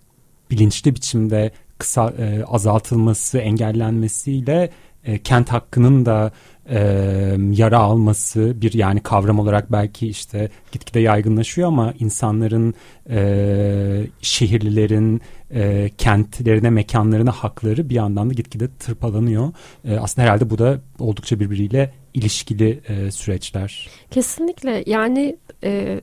bilinçli 0.52 0.96
biçimde 0.96 1.52
kısa 1.78 2.14
e, 2.20 2.44
azaltılması, 2.44 3.38
engellenmesiyle 3.38 4.70
e, 5.04 5.20
kent 5.20 5.50
hakkının 5.50 6.06
da 6.06 6.32
e, 6.70 6.80
yara 7.52 7.80
alması 7.80 8.62
bir 8.62 8.74
yani 8.74 9.00
kavram 9.00 9.40
olarak 9.40 9.72
belki 9.72 10.08
işte 10.08 10.50
gitgide 10.72 11.00
yaygınlaşıyor 11.00 11.68
ama 11.68 11.94
insanların 12.00 12.74
e, 13.10 14.08
şehirlilerin 14.22 15.22
e, 15.52 15.90
kentlerine 15.98 16.70
mekanlarına 16.70 17.32
hakları 17.32 17.90
bir 17.90 17.96
yandan 17.96 18.30
da 18.30 18.34
gitgide 18.34 18.68
tırpalanıyor. 18.80 19.52
E, 19.86 19.98
aslında 19.98 20.28
herhalde 20.28 20.50
bu 20.50 20.58
da 20.58 20.80
oldukça 21.00 21.40
birbiriyle 21.40 21.94
ilişkili 22.14 22.82
e, 22.88 23.12
süreçler. 23.12 23.90
Kesinlikle 24.12 24.84
yani 24.86 25.36
e, 25.64 26.02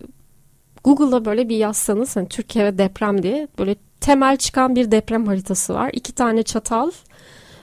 Google'da 0.85 1.25
böyle 1.25 1.49
bir 1.49 1.57
yazsanız 1.57 2.17
hani 2.17 2.29
Türkiye 2.29 2.65
ve 2.65 2.79
deprem 2.79 3.23
diye 3.23 3.49
böyle 3.59 3.77
temel 4.01 4.37
çıkan 4.37 4.77
bir 4.77 4.91
deprem 4.91 5.27
haritası 5.27 5.75
var. 5.75 5.91
İki 5.93 6.13
tane 6.13 6.43
çatal 6.43 6.91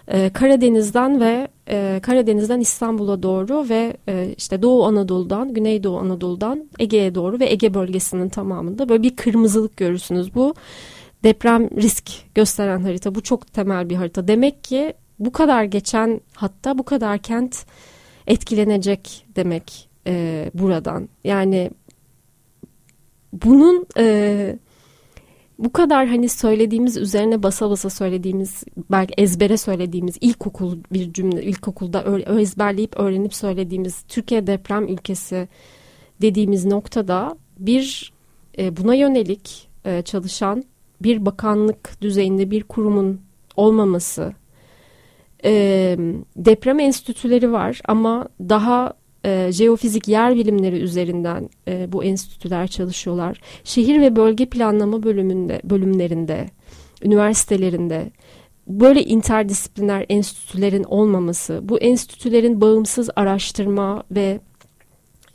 e, 0.08 0.30
Karadeniz'den 0.30 1.22
ve 1.22 1.48
e, 1.70 2.00
Karadeniz'den 2.04 2.60
İstanbul'a 2.60 3.24
doğru 3.24 3.70
ve 3.70 3.98
e, 4.08 4.34
işte 4.38 4.62
Doğu 4.62 4.86
Anadolu'dan, 4.86 5.54
Güneydoğu 5.54 6.00
Anadolu'dan 6.00 6.70
Ege'ye 6.80 7.16
doğru 7.16 7.40
ve 7.40 7.52
Ege 7.52 7.74
bölgesinin 7.74 8.30
tamamında 8.30 8.90
böyle 8.90 9.04
bir 9.04 9.16
kırmızılık 9.16 9.78
görürsünüz. 9.78 10.36
Bu 10.36 10.54
deprem 11.24 11.70
risk 11.70 12.12
gösteren 12.36 12.82
harita. 12.82 13.16
Bu 13.16 13.24
çok 13.24 13.54
temel 13.54 13.90
bir 13.90 13.96
harita. 13.96 14.28
Demek 14.28 14.64
ki 14.64 14.94
bu 15.20 15.32
kadar 15.32 15.64
geçen 15.64 16.22
hatta 16.34 16.78
bu 16.78 16.84
kadar 16.84 17.18
kent 17.18 17.66
etkilenecek 18.28 19.26
demek 19.36 19.90
e, 20.08 20.46
buradan. 20.54 21.10
Yani 21.24 21.72
bunun 23.34 23.86
e, 23.98 24.60
bu 25.60 25.74
kadar 25.74 26.08
hani 26.08 26.30
söylediğimiz 26.30 26.98
üzerine 26.98 27.44
basa 27.44 27.70
basa 27.70 27.90
söylediğimiz 27.90 28.64
belki 28.92 29.14
ezbere 29.18 29.58
söylediğimiz 29.58 30.18
ilkokul 30.22 30.78
bir 30.94 31.14
cümle 31.14 31.44
ilkokulda 31.44 32.20
ezberleyip 32.40 33.00
öğrenip 33.00 33.36
söylediğimiz 33.36 34.02
Türkiye 34.02 34.48
deprem 34.48 34.88
ülkesi 34.88 35.48
dediğimiz 36.22 36.66
noktada 36.66 37.38
bir 37.60 38.14
e, 38.58 38.78
buna 38.78 38.96
yönelik 38.96 39.68
e, 39.86 40.02
çalışan 40.02 40.64
bir 41.02 41.26
bakanlık 41.26 42.02
düzeyinde 42.02 42.52
bir 42.52 42.64
kurumun 42.64 43.22
olmaması 43.56 44.34
e, 45.44 45.52
deprem 46.36 46.80
enstitüleri 46.80 47.52
var 47.52 47.82
ama 47.86 48.28
daha 48.40 48.94
e, 49.28 49.52
jeofizik 49.52 50.08
yer 50.08 50.36
bilimleri 50.36 50.76
üzerinden 50.76 51.50
e, 51.68 51.92
bu 51.92 52.04
enstitüler 52.04 52.68
çalışıyorlar. 52.68 53.42
Şehir 53.64 54.02
ve 54.02 54.16
bölge 54.16 54.46
planlama 54.46 55.04
bölümünde 55.04 55.62
bölümlerinde, 55.64 56.50
üniversitelerinde 57.04 58.12
böyle 58.68 59.04
interdisipliner 59.04 60.06
enstitülerin 60.10 60.84
olmaması, 60.84 61.60
bu 61.64 61.80
enstitülerin 61.80 62.62
bağımsız 62.62 63.10
araştırma 63.16 64.04
ve 64.12 64.40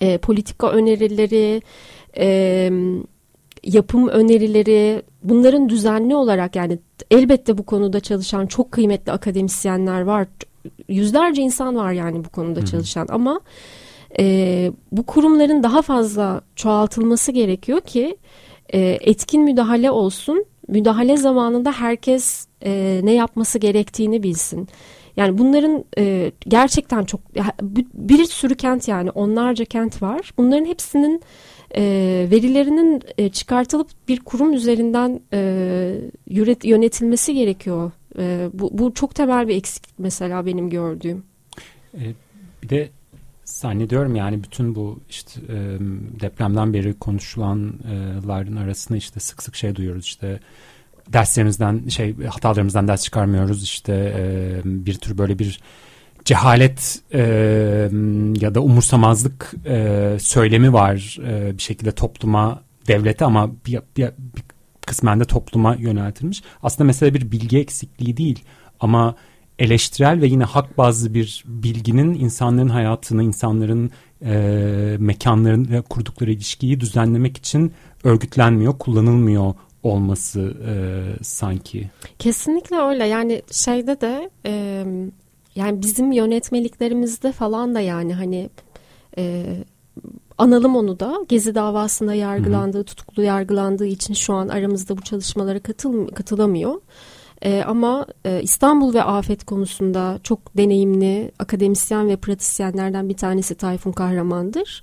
e, 0.01 0.19
politika 0.19 0.71
önerileri, 0.71 1.63
e, 2.17 2.71
yapım 3.65 4.09
önerileri 4.09 5.03
bunların 5.23 5.69
düzenli 5.69 6.15
olarak 6.15 6.57
yani 6.57 6.79
elbette 7.11 7.59
bu 7.59 7.63
konuda 7.63 8.01
çalışan 8.01 8.47
çok 8.47 8.73
kıymetli 8.73 9.13
akademisyenler 9.13 10.01
var. 10.01 10.27
Yüzlerce 10.89 11.43
insan 11.43 11.77
var 11.77 11.93
yani 11.93 12.25
bu 12.25 12.29
konuda 12.29 12.61
Hı-hı. 12.61 12.67
çalışan 12.67 13.07
ama 13.11 13.41
e, 14.19 14.73
bu 14.93 15.03
kurumların 15.03 15.63
daha 15.63 15.83
fazla 15.83 16.41
çoğaltılması 16.57 17.33
gerekiyor 17.33 17.81
ki 17.81 18.17
e, 18.73 18.81
etkin 19.01 19.43
müdahale 19.43 19.91
olsun. 19.91 20.45
Müdahale 20.69 21.17
zamanında 21.17 21.73
herkes 21.73 22.47
e, 22.65 23.01
ne 23.03 23.13
yapması 23.13 23.59
gerektiğini 23.59 24.23
bilsin. 24.23 24.69
Yani 25.17 25.39
bunların 25.39 25.85
e, 25.99 26.33
gerçekten 26.49 27.05
çok 27.05 27.21
bir 27.95 28.25
sürü 28.25 28.55
kent 28.55 28.89
yani 28.89 29.11
onlarca 29.11 29.65
kent 29.65 30.03
var. 30.03 30.33
Bunların 30.39 30.65
hepsinin 30.65 31.23
e, 31.77 31.83
verilerinin 32.31 33.03
e, 33.19 33.29
çıkartılıp 33.29 33.89
bir 34.09 34.21
kurum 34.21 34.53
üzerinden 34.53 35.21
e, 35.33 35.95
yönetilmesi 36.65 37.35
gerekiyor. 37.35 37.93
E, 38.19 38.49
bu, 38.53 38.79
bu 38.79 38.95
çok 38.95 39.15
temel 39.15 39.49
bir 39.49 39.57
eksiklik 39.57 39.99
mesela 39.99 40.47
benim 40.47 40.71
gördüğüm. 40.71 41.25
E, 41.95 42.03
bir 42.63 42.69
de 42.69 42.89
zannediyorum 43.59 44.15
yani 44.17 44.43
bütün 44.43 44.75
bu 44.75 45.01
işte 45.11 45.41
e, 45.49 45.57
depremden 46.21 46.75
beri 46.75 46.95
konuşulanların 46.99 48.57
arasında 48.57 48.99
işte 48.99 49.21
sık 49.21 49.43
sık 49.43 49.57
şey 49.57 49.77
duyuyoruz 49.77 50.05
işte 50.05 50.41
derslerimizden 51.09 51.89
şey 51.89 52.17
hatalarımızdan 52.25 52.89
ders 52.89 53.03
çıkarmıyoruz 53.05 53.63
işte 53.63 54.15
e, 54.19 54.61
bir 54.65 54.95
tür 54.95 55.19
böyle 55.19 55.39
bir 55.39 55.61
cehalet 56.25 57.01
e, 57.13 57.21
ya 58.41 58.55
da 58.55 58.61
umursamazlık 58.61 59.55
e, 59.67 60.17
söylemi 60.21 60.73
var 60.73 61.19
e, 61.27 61.59
bir 61.59 61.63
şekilde 61.63 61.93
topluma 61.93 62.63
devlete 62.89 63.25
ama 63.25 63.51
bir, 63.67 63.81
bir, 63.97 64.05
bir 64.07 64.43
kısmen 64.87 65.21
de 65.21 65.25
topluma 65.25 65.75
yöneltilmiş. 65.75 66.43
Aslında 66.63 66.87
mesela 66.87 67.15
bir 67.15 67.33
bilgi 67.33 67.59
eksikliği 67.59 68.17
değil 68.17 68.45
ama 68.81 69.17
eleştirel 69.59 70.21
ve 70.21 70.27
yine 70.27 70.45
hak 70.45 70.79
bazlı 70.79 71.15
bir 71.15 71.45
bilginin 71.47 72.15
insanların 72.15 72.69
hayatını, 72.69 73.23
insanların 73.23 73.91
e, 74.25 74.97
mekanlarıyla 74.99 75.83
kurdukları 75.83 76.31
ilişkiyi 76.31 76.81
düzenlemek 76.81 77.37
için 77.37 77.73
örgütlenmiyor, 78.05 78.79
kullanılmıyor 78.79 79.55
olması 79.83 80.41
e, 80.41 80.73
sanki. 81.25 81.91
Kesinlikle 82.19 82.77
öyle. 82.77 83.07
Yani 83.07 83.43
şeyde 83.51 84.01
de 84.01 84.31
e, 84.47 84.85
yani 85.55 85.83
bizim 85.83 86.13
yönetmeliklerimizde 86.13 87.33
falan 87.33 87.75
da 87.75 87.81
yani 87.81 88.15
hani 88.15 88.51
e, 89.19 89.45
analım 90.39 90.77
onu 90.77 91.01
da 91.01 91.19
Gezi 91.29 91.55
davasında 91.55 92.15
yargılandığı, 92.15 92.79
Hı-hı. 92.79 92.85
tutuklu 92.85 93.23
yargılandığı 93.23 93.87
için 93.87 94.15
şu 94.15 94.35
an 94.35 94.49
aramızda 94.49 94.97
bu 94.97 95.03
çalışmalara 95.03 95.59
katıl, 95.59 96.09
katılamıyor. 96.09 96.81
E, 97.43 97.63
ama 97.63 98.07
e, 98.25 98.43
İstanbul 98.43 98.95
ve 98.95 99.03
afet 99.03 99.45
konusunda 99.45 100.19
çok 100.23 100.57
deneyimli 100.57 101.33
akademisyen 101.39 102.09
ve 102.09 102.17
pratisyenlerden 102.17 103.09
bir 103.09 103.17
tanesi 103.17 103.55
Tayfun 103.55 103.93
Kahraman'dır. 103.93 104.83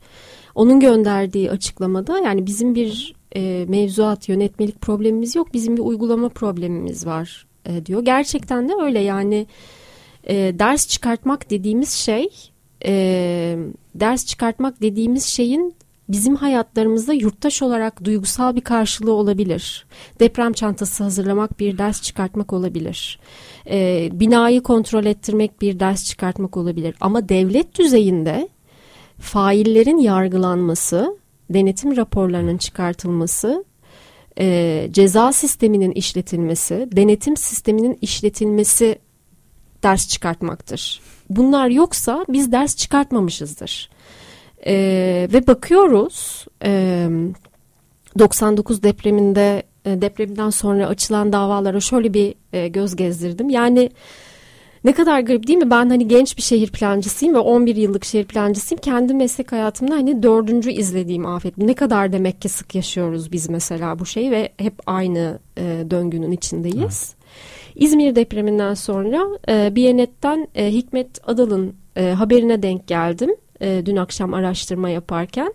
Onun 0.56 0.80
gönderdiği 0.80 1.52
açıklamada 1.52 2.20
yani 2.20 2.46
bizim 2.46 2.76
bir 2.76 3.16
e, 3.36 3.66
mevzuat 3.68 4.30
yönetmelik 4.30 4.82
problemimiz 4.82 5.36
yok 5.36 5.54
bizim 5.54 5.78
bir 5.78 5.82
uygulama 5.82 6.30
problemimiz 6.30 7.06
var 7.06 7.48
e, 7.66 7.86
diyor. 7.86 8.06
Gerçekten 8.06 8.70
de 8.70 8.74
öyle 8.82 9.00
yani 9.00 9.48
e, 10.24 10.36
ders 10.36 10.88
çıkartmak 10.88 11.50
dediğimiz 11.50 11.92
şey 11.92 12.30
e, 12.86 12.94
ders 13.96 14.26
çıkartmak 14.26 14.82
dediğimiz 14.82 15.26
şeyin 15.26 15.76
bizim 16.10 16.36
hayatlarımızda 16.36 17.14
yurttaş 17.14 17.62
olarak 17.62 18.04
duygusal 18.04 18.56
bir 18.56 18.62
karşılığı 18.62 19.14
olabilir. 19.14 19.86
Deprem 20.20 20.54
çantası 20.54 21.04
hazırlamak 21.04 21.60
bir 21.60 21.78
ders 21.78 22.02
çıkartmak 22.02 22.54
olabilir. 22.54 23.20
E, 23.70 24.10
binayı 24.14 24.64
kontrol 24.64 25.06
ettirmek 25.06 25.62
bir 25.62 25.80
ders 25.80 26.06
çıkartmak 26.06 26.58
olabilir. 26.58 26.96
Ama 27.02 27.30
devlet 27.30 27.80
düzeyinde 27.80 28.50
faillerin 29.20 29.98
yargılanması, 29.98 31.18
denetim 31.50 31.98
raporlarının 31.98 32.58
çıkartılması, 32.58 33.66
e, 34.40 34.88
ceza 34.92 35.32
sisteminin 35.32 35.92
işletilmesi, 35.92 36.90
denetim 36.92 37.38
sisteminin 37.38 37.98
işletilmesi 38.02 39.00
ders 39.84 40.08
çıkartmaktır. 40.08 41.02
Bunlar 41.30 41.70
yoksa 41.70 42.26
biz 42.30 42.52
ders 42.52 42.76
çıkartmamışızdır. 42.76 43.90
E, 44.68 45.28
ve 45.34 45.48
bakıyoruz 45.48 46.46
e, 46.66 47.08
99 48.20 48.84
depreminde 48.84 49.64
e, 49.86 50.02
depreminden 50.02 50.50
sonra 50.50 50.88
açılan 50.88 51.34
davalara 51.34 51.80
şöyle 51.80 52.14
bir 52.14 52.36
e, 52.54 52.68
göz 52.68 52.96
gezdirdim. 52.96 53.50
Yani 53.50 53.90
ne 54.84 54.94
kadar 54.94 55.20
garip 55.20 55.48
değil 55.48 55.60
mi? 55.60 55.70
Ben 55.72 55.90
hani 55.90 56.08
genç 56.08 56.38
bir 56.38 56.42
şehir 56.42 56.72
plancısıyım 56.72 57.36
ve 57.36 57.40
11 57.40 57.76
yıllık 57.76 58.06
şehir 58.06 58.26
plancısıyım. 58.26 58.82
Kendi 58.82 59.14
meslek 59.14 59.52
hayatımda 59.52 59.96
hani 59.96 60.24
dördüncü 60.24 60.72
izlediğim 60.72 61.26
afet. 61.26 61.58
Ne 61.58 61.74
kadar 61.74 62.14
demek 62.14 62.42
ki 62.42 62.50
sık 62.50 62.76
yaşıyoruz 62.76 63.32
biz 63.32 63.50
mesela 63.50 64.00
bu 64.00 64.06
şeyi 64.06 64.32
ve 64.32 64.50
hep 64.58 64.74
aynı 64.86 65.40
e, 65.58 65.86
döngünün 65.92 66.32
içindeyiz. 66.32 66.80
Evet. 66.80 67.16
İzmir 67.76 68.16
depreminden 68.16 68.74
sonra 68.74 69.28
e, 69.50 69.76
Biyanet'ten 69.76 70.48
Hikmet 70.56 71.28
Adal'ın 71.28 71.74
haberine 71.96 72.64
denk 72.64 72.88
geldim. 72.88 73.30
E, 73.62 73.86
dün 73.86 73.96
akşam 73.96 74.34
araştırma 74.34 74.90
yaparken. 74.90 75.54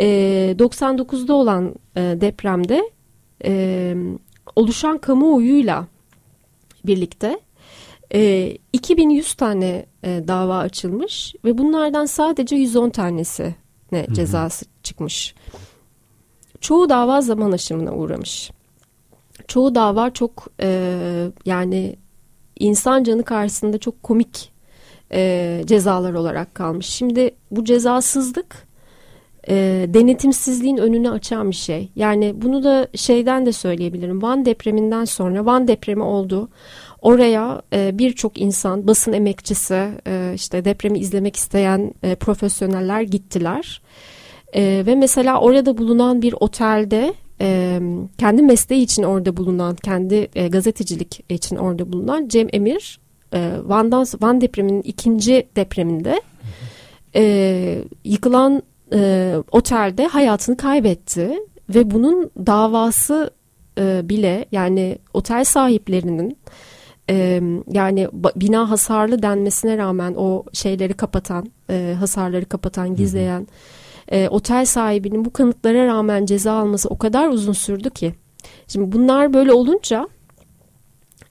E, 0.00 0.06
99'da 0.58 1.34
olan 1.34 1.74
e, 1.96 2.00
depremde 2.00 2.90
e, 3.44 3.94
oluşan 4.56 4.98
kamuoyuyla 4.98 5.86
birlikte 6.86 7.40
e, 8.14 8.56
2100 8.72 9.34
tane 9.34 9.86
e, 10.04 10.22
dava 10.28 10.58
açılmış 10.58 11.34
ve 11.44 11.58
bunlardan 11.58 12.04
sadece 12.04 12.56
110 12.56 12.90
tanesi 12.90 13.54
ne 13.92 14.06
cezası 14.12 14.66
çıkmış. 14.82 15.34
Çoğu 16.60 16.88
dava 16.88 17.20
zaman 17.20 17.52
aşımına 17.52 17.94
uğramış. 17.94 18.50
Çoğu 19.48 19.74
dava 19.74 20.10
çok 20.10 20.46
e, 20.60 21.28
yani 21.46 21.96
insan 22.58 23.04
canı 23.04 23.22
karşısında 23.22 23.78
çok 23.78 24.02
komik 24.02 24.49
e, 25.12 25.62
cezalar 25.66 26.14
olarak 26.14 26.54
kalmış. 26.54 26.86
Şimdi 26.86 27.30
bu 27.50 27.64
cezasızlık 27.64 28.70
e, 29.48 29.86
denetimsizliğin 29.88 30.76
önünü 30.76 31.10
açan 31.10 31.50
bir 31.50 31.56
şey. 31.56 31.90
Yani 31.96 32.32
bunu 32.42 32.64
da 32.64 32.88
şeyden 32.94 33.46
de 33.46 33.52
söyleyebilirim. 33.52 34.22
Van 34.22 34.44
depreminden 34.44 35.04
sonra 35.04 35.46
Van 35.46 35.68
depremi 35.68 36.02
oldu. 36.02 36.48
Oraya 37.02 37.62
e, 37.72 37.98
birçok 37.98 38.40
insan, 38.40 38.86
basın 38.86 39.12
emekçisi, 39.12 39.88
e, 40.06 40.32
işte 40.34 40.64
depremi 40.64 40.98
izlemek 40.98 41.36
isteyen 41.36 41.94
e, 42.02 42.14
profesyoneller 42.14 43.02
gittiler. 43.02 43.82
E, 44.52 44.82
ve 44.86 44.94
mesela 44.94 45.40
orada 45.40 45.78
bulunan 45.78 46.22
bir 46.22 46.34
otelde 46.40 47.14
e, 47.40 47.80
kendi 48.18 48.42
mesleği 48.42 48.82
için 48.82 49.02
orada 49.02 49.36
bulunan, 49.36 49.74
kendi 49.74 50.28
e, 50.34 50.48
gazetecilik 50.48 51.24
için 51.28 51.56
orada 51.56 51.92
bulunan 51.92 52.28
Cem 52.28 52.48
Emir, 52.52 53.00
e, 53.34 53.52
Van'dan, 53.64 54.06
Van 54.20 54.40
depreminin 54.40 54.82
ikinci 54.82 55.48
depreminde 55.56 56.22
e, 57.14 57.84
yıkılan 58.04 58.62
e, 58.92 59.34
otelde 59.52 60.06
hayatını 60.06 60.56
kaybetti 60.56 61.30
ve 61.68 61.90
bunun 61.90 62.30
davası 62.46 63.30
e, 63.78 64.08
bile 64.08 64.44
yani 64.52 64.98
otel 65.14 65.44
sahiplerinin 65.44 66.38
e, 67.10 67.40
yani 67.72 68.08
bina 68.36 68.70
hasarlı 68.70 69.22
denmesine 69.22 69.78
rağmen 69.78 70.14
o 70.16 70.44
şeyleri 70.52 70.94
kapatan 70.94 71.46
e, 71.70 71.96
hasarları 71.98 72.44
kapatan 72.44 72.94
gizleyen 72.94 73.46
e, 74.08 74.28
otel 74.28 74.64
sahibinin 74.64 75.24
bu 75.24 75.32
kanıtlara 75.32 75.86
rağmen 75.86 76.26
ceza 76.26 76.52
alması 76.52 76.88
o 76.88 76.98
kadar 76.98 77.28
uzun 77.28 77.52
sürdü 77.52 77.90
ki. 77.90 78.14
Şimdi 78.68 78.92
bunlar 78.92 79.32
böyle 79.32 79.52
olunca 79.52 80.08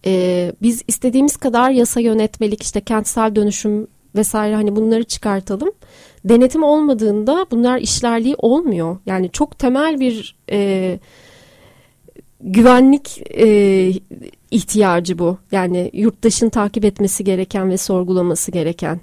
e, 0.05 0.51
biz 0.61 0.83
istediğimiz 0.87 1.37
kadar 1.37 1.71
yasa 1.71 1.99
yönetmelik 1.99 2.63
işte 2.63 2.81
kentsel 2.81 3.35
dönüşüm 3.35 3.87
vesaire 4.15 4.55
hani 4.55 4.75
bunları 4.75 5.03
çıkartalım 5.03 5.71
denetim 6.25 6.63
olmadığında 6.63 7.45
bunlar 7.51 7.79
işlerliği 7.79 8.35
olmuyor. 8.37 8.97
Yani 9.05 9.29
çok 9.31 9.59
temel 9.59 9.99
bir 9.99 10.35
e, 10.51 10.99
güvenlik 12.41 13.21
e, 13.37 13.93
ihtiyacı 14.51 15.19
bu. 15.19 15.37
Yani 15.51 15.89
yurttaşın 15.93 16.49
takip 16.49 16.85
etmesi 16.85 17.23
gereken 17.23 17.69
ve 17.69 17.77
sorgulaması 17.77 18.51
gereken. 18.51 18.99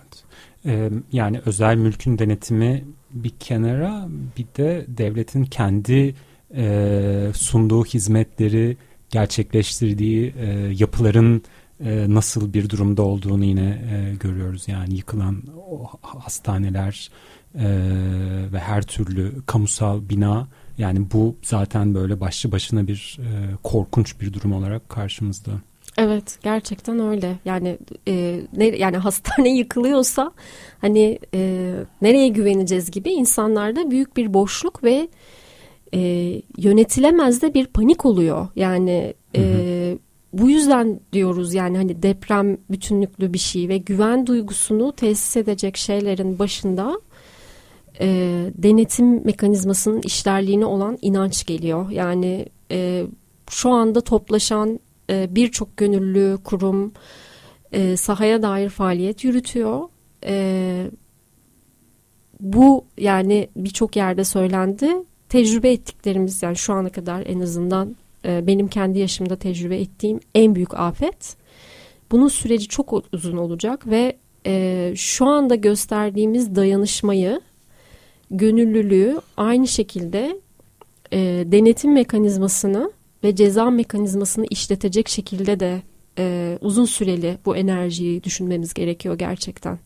Evet. 0.00 0.24
Ee, 0.66 0.90
yani 1.12 1.40
özel 1.46 1.76
mülkün 1.76 2.18
denetimi 2.18 2.84
bir 3.10 3.32
kenara 3.40 4.08
bir 4.38 4.46
de 4.56 4.84
devletin 4.88 5.44
kendi 5.44 6.14
e, 6.56 7.32
sunduğu 7.34 7.84
hizmetleri 7.84 8.76
gerçekleştirdiği 9.10 10.34
e, 10.38 10.46
yapıların 10.78 11.42
e, 11.84 12.14
nasıl 12.14 12.52
bir 12.52 12.68
durumda 12.68 13.02
olduğunu 13.02 13.44
yine 13.44 13.82
e, 13.92 14.14
görüyoruz. 14.14 14.68
Yani 14.68 14.94
yıkılan 14.94 15.42
o 15.70 15.86
hastaneler 16.02 17.10
e, 17.54 17.66
ve 18.52 18.58
her 18.58 18.82
türlü 18.82 19.32
kamusal 19.46 20.08
bina 20.08 20.48
yani 20.78 21.10
bu 21.12 21.36
zaten 21.42 21.94
böyle 21.94 22.20
başlı 22.20 22.52
başına 22.52 22.86
bir 22.86 23.18
e, 23.20 23.56
korkunç 23.62 24.20
bir 24.20 24.32
durum 24.32 24.52
olarak 24.52 24.88
karşımızda. 24.88 25.50
Evet 25.98 26.38
gerçekten 26.42 26.98
öyle 26.98 27.38
yani 27.44 27.78
e, 28.08 28.40
ne, 28.56 28.64
yani 28.64 28.96
hastane 28.96 29.48
yıkılıyorsa 29.56 30.32
hani 30.80 31.18
e, 31.34 31.72
nereye 32.02 32.28
güveneceğiz 32.28 32.90
gibi 32.90 33.10
insanlarda 33.10 33.90
büyük 33.90 34.16
bir 34.16 34.34
boşluk 34.34 34.84
ve 34.84 35.08
e, 35.94 36.00
yönetilemez 36.58 37.42
de 37.42 37.54
bir 37.54 37.66
panik 37.66 38.06
oluyor 38.06 38.48
yani 38.56 39.14
e, 39.34 39.40
hı 39.40 39.92
hı 39.92 39.98
bu 40.32 40.50
yüzden 40.50 41.00
diyoruz 41.12 41.54
yani 41.54 41.76
hani 41.76 42.02
deprem 42.02 42.58
bütünlüklü 42.70 43.32
bir 43.32 43.38
şey 43.38 43.68
ve 43.68 43.78
güven 43.78 44.26
duygusunu 44.26 44.92
tesis 44.92 45.36
edecek 45.36 45.76
şeylerin 45.76 46.38
başında 46.38 47.00
e, 48.00 48.06
denetim 48.54 49.24
mekanizmasının 49.24 50.02
işlerliğine 50.02 50.64
olan 50.64 50.98
inanç 51.02 51.46
geliyor. 51.46 51.90
Yani 51.90 52.46
e, 52.70 53.06
şu 53.50 53.70
anda 53.70 54.00
toplaşan 54.00 54.80
e, 55.10 55.34
birçok 55.34 55.76
gönüllü 55.76 56.38
kurum 56.44 56.92
e, 57.72 57.96
sahaya 57.96 58.42
dair 58.42 58.68
faaliyet 58.68 59.24
yürütüyor. 59.24 59.80
E, 60.24 60.86
bu 62.40 62.84
yani 62.98 63.48
birçok 63.56 63.96
yerde 63.96 64.24
söylendi. 64.24 64.90
Tecrübe 65.30 65.72
ettiklerimiz 65.72 66.42
yani 66.42 66.56
şu 66.56 66.72
ana 66.72 66.88
kadar 66.88 67.26
en 67.26 67.40
azından 67.40 67.96
e, 68.24 68.46
benim 68.46 68.68
kendi 68.68 68.98
yaşımda 68.98 69.36
tecrübe 69.36 69.80
ettiğim 69.80 70.20
en 70.34 70.54
büyük 70.54 70.74
afet. 70.74 71.36
Bunun 72.10 72.28
süreci 72.28 72.68
çok 72.68 72.92
uzun 73.12 73.36
olacak 73.36 73.86
ve 73.86 74.16
e, 74.46 74.92
şu 74.96 75.26
anda 75.26 75.54
gösterdiğimiz 75.54 76.56
dayanışmayı, 76.56 77.40
gönüllülüğü 78.30 79.20
aynı 79.36 79.68
şekilde 79.68 80.40
e, 81.12 81.18
denetim 81.46 81.92
mekanizmasını 81.92 82.92
ve 83.24 83.36
ceza 83.36 83.70
mekanizmasını 83.70 84.46
işletecek 84.50 85.08
şekilde 85.08 85.60
de 85.60 85.82
e, 86.18 86.58
uzun 86.60 86.84
süreli 86.84 87.38
bu 87.46 87.56
enerjiyi 87.56 88.24
düşünmemiz 88.24 88.74
gerekiyor 88.74 89.18
gerçekten. 89.18 89.78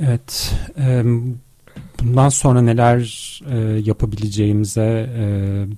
Evet, 0.00 0.52
bundan 2.04 2.28
sonra 2.28 2.62
neler 2.62 3.00
e, 3.50 3.80
yapabileceğimize, 3.84 5.10
e, 5.18 5.24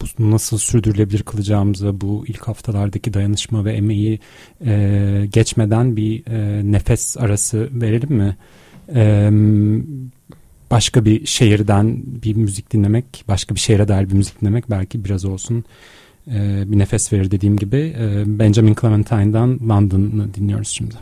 bu 0.01 0.31
nasıl 0.31 0.59
sürdürülebilir 0.59 1.23
kılacağımıza 1.23 2.01
bu 2.01 2.25
ilk 2.29 2.49
haftalardaki 2.49 3.15
dayanışma 3.15 3.65
ve 3.65 3.73
emeği 3.73 4.21
e, 4.65 5.29
geçmeden 5.33 5.97
bir 5.97 6.27
e, 6.27 6.73
nefes 6.73 7.17
arası 7.17 7.69
verelim 7.73 8.13
mi? 8.13 8.37
E, 8.95 9.31
başka 10.71 11.05
bir 11.05 11.27
şehirden 11.27 12.03
bir 12.07 12.37
müzik 12.37 12.73
dinlemek, 12.73 13.25
başka 13.29 13.55
bir 13.55 13.61
şehre 13.61 13.89
dair 13.89 14.09
bir 14.09 14.15
müzik 14.15 14.41
dinlemek 14.41 14.71
belki 14.71 15.05
biraz 15.05 15.25
olsun 15.25 15.65
e, 16.31 16.65
bir 16.67 16.79
nefes 16.79 17.13
verir 17.13 17.31
dediğim 17.31 17.57
gibi. 17.57 17.95
E, 17.99 18.39
Benjamin 18.39 18.77
Clementine'dan 18.81 19.61
London'ı 19.69 20.35
dinliyoruz 20.35 20.69
şimdi. 20.69 20.95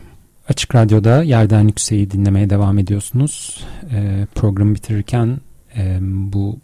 Açık 0.48 0.74
Radyo'da 0.74 1.22
Yerden 1.22 1.68
Yükseği 1.68 2.10
dinlemeye 2.10 2.50
devam 2.50 2.78
ediyorsunuz. 2.78 3.64
E, 3.92 4.26
programı 4.34 4.74
bitirirken 4.74 5.38
e, 5.76 5.98
bu 6.02 6.58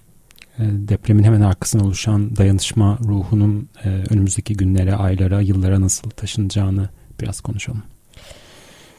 e, 0.58 0.62
depremin 0.64 1.22
hemen 1.22 1.40
arkasına 1.40 1.84
oluşan 1.84 2.36
dayanışma 2.36 2.98
ruhunun 3.04 3.68
e, 3.84 3.88
önümüzdeki 4.10 4.54
günlere, 4.54 4.94
aylara, 4.94 5.40
yıllara 5.40 5.80
nasıl 5.80 6.10
taşınacağını 6.10 6.88
biraz 7.20 7.40
konuşalım. 7.40 7.82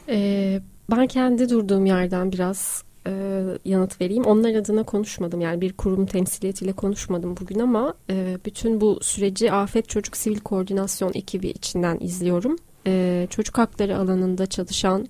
E, 0.08 0.60
ben 0.90 1.06
kendi 1.06 1.50
durduğum 1.50 1.86
yerden 1.86 2.32
biraz 2.32 2.84
e, 3.06 3.42
yanıt 3.64 4.00
vereyim. 4.00 4.24
Onlar 4.24 4.54
adına 4.54 4.82
konuşmadım 4.82 5.40
yani 5.40 5.60
bir 5.60 5.72
kurum 5.72 6.06
temsiliyetiyle 6.06 6.72
konuşmadım 6.72 7.36
bugün 7.40 7.58
ama 7.58 7.94
e, 8.10 8.38
bütün 8.46 8.80
bu 8.80 8.98
süreci 9.02 9.52
Afet 9.52 9.88
Çocuk 9.88 10.16
Sivil 10.16 10.38
Koordinasyon 10.38 11.12
ekibi 11.14 11.48
içinden 11.48 11.98
izliyorum 12.00 12.56
e, 12.86 13.26
çocuk 13.30 13.58
hakları 13.58 13.98
alanında 13.98 14.46
çalışan 14.46 15.06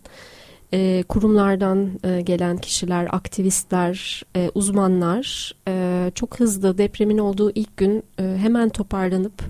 e, 0.73 1.05
kurumlardan 1.09 1.91
e, 2.05 2.21
gelen 2.21 2.57
kişiler, 2.57 3.09
aktivistler, 3.11 4.23
e, 4.37 4.51
uzmanlar 4.55 5.55
e, 5.69 6.11
çok 6.15 6.41
hızlı 6.41 6.79
depremin 6.79 7.19
olduğu 7.19 7.51
ilk 7.51 7.77
gün 7.77 8.03
e, 8.19 8.23
hemen 8.23 8.69
toparlanıp 8.69 9.43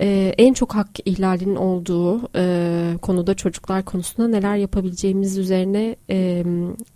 e, 0.00 0.34
en 0.38 0.52
çok 0.52 0.74
hak 0.74 0.88
ihlalinin 1.04 1.56
olduğu 1.56 2.28
e, 2.36 2.94
konuda 3.02 3.34
çocuklar 3.34 3.84
konusunda 3.84 4.28
neler 4.28 4.56
yapabileceğimiz 4.56 5.38
üzerine 5.38 5.96
e, 6.10 6.44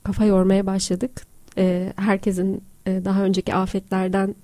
kafa 0.04 0.24
yormaya 0.24 0.66
başladık. 0.66 1.26
E, 1.58 1.92
herkesin 1.96 2.62
daha 2.86 3.22
önceki 3.24 3.54
afetlerden 3.54 4.34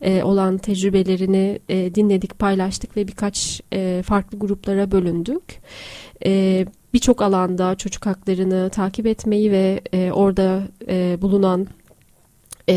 e, 0.00 0.22
olan 0.22 0.58
tecrübelerini 0.58 1.58
e, 1.68 1.94
dinledik, 1.94 2.38
paylaştık 2.38 2.96
ve 2.96 3.08
birkaç 3.08 3.60
e, 3.72 4.02
farklı 4.06 4.38
gruplara 4.38 4.90
bölündük. 4.90 5.42
E, 6.26 6.64
Birçok 6.94 7.22
alanda 7.22 7.74
çocuk 7.74 8.06
haklarını 8.06 8.70
takip 8.70 9.06
etmeyi 9.06 9.52
ve 9.52 9.80
e, 9.92 10.12
orada 10.12 10.62
e, 10.88 11.18
bulunan 11.22 11.66
e, 12.68 12.74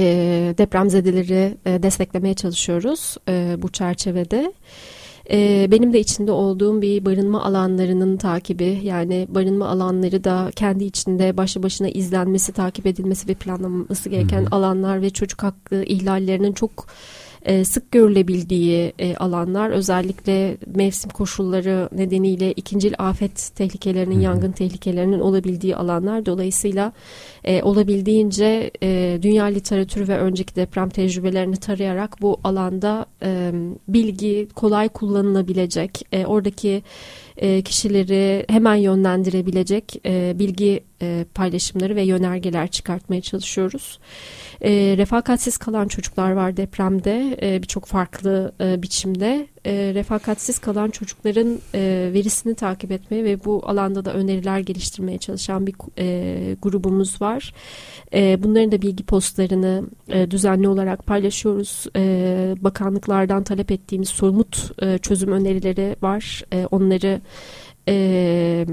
depremzedeleri 0.57 1.57
e, 1.65 1.83
desteklemeye 1.83 2.33
çalışıyoruz 2.33 3.17
e, 3.29 3.55
bu 3.57 3.71
çerçevede. 3.71 4.53
E, 5.31 5.67
benim 5.71 5.93
de 5.93 5.99
içinde 5.99 6.31
olduğum 6.31 6.81
bir 6.81 7.05
barınma 7.05 7.43
alanlarının 7.43 8.17
takibi 8.17 8.79
yani 8.83 9.27
barınma 9.29 9.67
alanları 9.67 10.23
da 10.23 10.51
kendi 10.55 10.83
içinde 10.83 11.37
başlı 11.37 11.63
başına 11.63 11.89
izlenmesi, 11.89 12.53
takip 12.53 12.85
edilmesi 12.85 13.27
ve 13.27 13.33
planlanması 13.33 14.09
gereken 14.09 14.41
hı 14.41 14.45
hı. 14.45 14.55
alanlar 14.55 15.01
ve 15.01 15.09
çocuk 15.09 15.43
hakkı 15.43 15.83
ihlallerinin 15.83 16.53
çok 16.53 16.87
e, 17.47 17.65
sık 17.65 17.91
görülebildiği 17.91 18.93
e, 18.99 19.15
alanlar 19.15 19.69
özellikle 19.69 20.57
mevsim 20.75 21.11
koşulları 21.11 21.89
nedeniyle 21.91 22.51
ikincil 22.51 22.93
afet 22.97 23.51
tehlikelerinin, 23.55 24.15
Hı-hı. 24.15 24.23
yangın 24.23 24.51
tehlikelerinin 24.51 25.19
olabildiği 25.19 25.75
alanlar. 25.75 26.25
Dolayısıyla 26.25 26.93
e, 27.43 27.63
olabildiğince 27.63 28.71
e, 28.83 29.19
dünya 29.21 29.45
literatürü 29.45 30.07
ve 30.07 30.17
önceki 30.17 30.55
deprem 30.55 30.89
tecrübelerini 30.89 31.57
tarayarak 31.57 32.21
bu 32.21 32.39
alanda 32.43 33.05
e, 33.23 33.51
bilgi 33.87 34.47
kolay 34.55 34.89
kullanılabilecek, 34.89 36.01
e, 36.11 36.25
oradaki 36.25 36.83
e, 37.37 37.61
kişileri 37.61 38.45
hemen 38.49 38.75
yönlendirebilecek 38.75 40.01
e, 40.05 40.39
bilgi 40.39 40.83
e, 41.01 41.25
paylaşımları 41.33 41.95
ve 41.95 42.01
yönergeler 42.01 42.67
çıkartmaya 42.67 43.21
çalışıyoruz. 43.21 43.99
E, 44.61 44.71
refakatsiz 44.97 45.57
kalan 45.57 45.87
çocuklar 45.87 46.31
var 46.31 46.57
depremde 46.57 47.37
birçok 47.61 47.85
farklı 47.85 48.51
biçimde. 48.59 49.47
E, 49.65 49.93
refakatsiz 49.93 50.59
kalan 50.59 50.89
çocukların 50.89 51.59
verisini 52.13 52.55
takip 52.55 52.91
etmeye 52.91 53.23
ve 53.23 53.45
bu 53.45 53.61
alanda 53.65 54.05
da 54.05 54.13
öneriler 54.13 54.59
geliştirmeye 54.59 55.17
çalışan 55.17 55.67
bir 55.67 55.73
grubumuz 56.61 57.21
var. 57.21 57.53
Bunların 58.13 58.71
da 58.71 58.81
bilgi 58.81 59.03
postlarını 59.03 59.83
düzenli 60.31 60.67
olarak 60.67 61.05
paylaşıyoruz. 61.05 61.85
Bakanlıklardan 62.63 63.43
talep 63.43 63.71
ettiğimiz 63.71 64.09
somut 64.09 64.71
çözüm 65.01 65.31
önerileri 65.31 65.95
var. 66.01 66.43
Onları 66.71 67.21
e, 67.87 68.65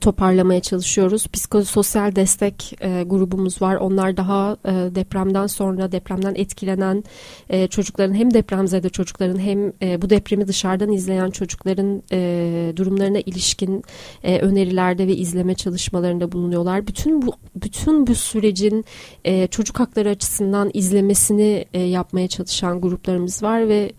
toparlamaya 0.00 0.60
çalışıyoruz. 0.60 1.26
Psikososyal 1.26 2.16
destek 2.16 2.76
e, 2.80 3.02
grubumuz 3.02 3.62
var. 3.62 3.76
Onlar 3.76 4.16
daha 4.16 4.56
e, 4.64 4.70
depremden 4.94 5.46
sonra 5.46 5.92
depremden 5.92 6.34
etkilenen 6.34 7.04
e, 7.50 7.66
çocukların 7.66 8.14
hem 8.14 8.34
depremzede 8.34 8.88
çocukların 8.88 9.38
hem 9.38 9.72
e, 9.82 10.02
bu 10.02 10.10
depremi 10.10 10.48
dışarıdan 10.48 10.92
izleyen 10.92 11.30
çocukların 11.30 12.02
e, 12.12 12.72
durumlarına 12.76 13.18
ilişkin 13.18 13.84
e, 14.22 14.38
önerilerde 14.38 15.06
ve 15.06 15.16
izleme 15.16 15.54
çalışmalarında 15.54 16.32
bulunuyorlar. 16.32 16.86
Bütün 16.86 17.22
bu 17.22 17.34
bütün 17.56 18.06
bu 18.06 18.14
sürecin 18.14 18.84
e, 19.24 19.46
çocuk 19.46 19.80
hakları 19.80 20.08
açısından 20.08 20.70
izlemesini 20.74 21.64
e, 21.74 21.80
yapmaya 21.80 22.28
çalışan 22.28 22.80
gruplarımız 22.80 23.42
var 23.42 23.68
ve 23.68 23.92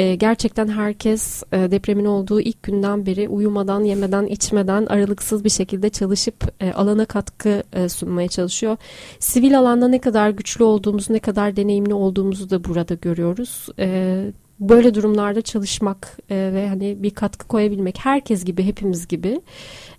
e, 0.00 0.14
gerçekten 0.14 0.68
herkes 0.68 1.42
e, 1.52 1.70
depremin 1.70 2.04
olduğu 2.04 2.40
ilk 2.40 2.62
günden 2.62 3.06
beri 3.06 3.28
uyumadan, 3.28 3.84
yemeden, 3.84 4.26
içmeden 4.26 4.86
aralıksız 4.86 5.44
bir 5.44 5.50
şekilde 5.50 5.90
çalışıp 5.90 6.62
e, 6.62 6.72
alana 6.72 7.04
katkı 7.04 7.62
e, 7.72 7.88
sunmaya 7.88 8.28
çalışıyor. 8.28 8.76
Sivil 9.18 9.58
alanda 9.58 9.88
ne 9.88 10.00
kadar 10.00 10.30
güçlü 10.30 10.64
olduğumuzu, 10.64 11.12
ne 11.12 11.18
kadar 11.18 11.56
deneyimli 11.56 11.94
olduğumuzu 11.94 12.50
da 12.50 12.64
burada 12.64 12.94
görüyoruz. 12.94 13.68
E, 13.78 14.24
böyle 14.60 14.94
durumlarda 14.94 15.42
çalışmak 15.42 16.18
e, 16.30 16.36
ve 16.36 16.68
hani 16.68 17.02
bir 17.02 17.10
katkı 17.10 17.48
koyabilmek 17.48 17.98
herkes 17.98 18.44
gibi 18.44 18.62
hepimiz 18.62 19.08
gibi 19.08 19.40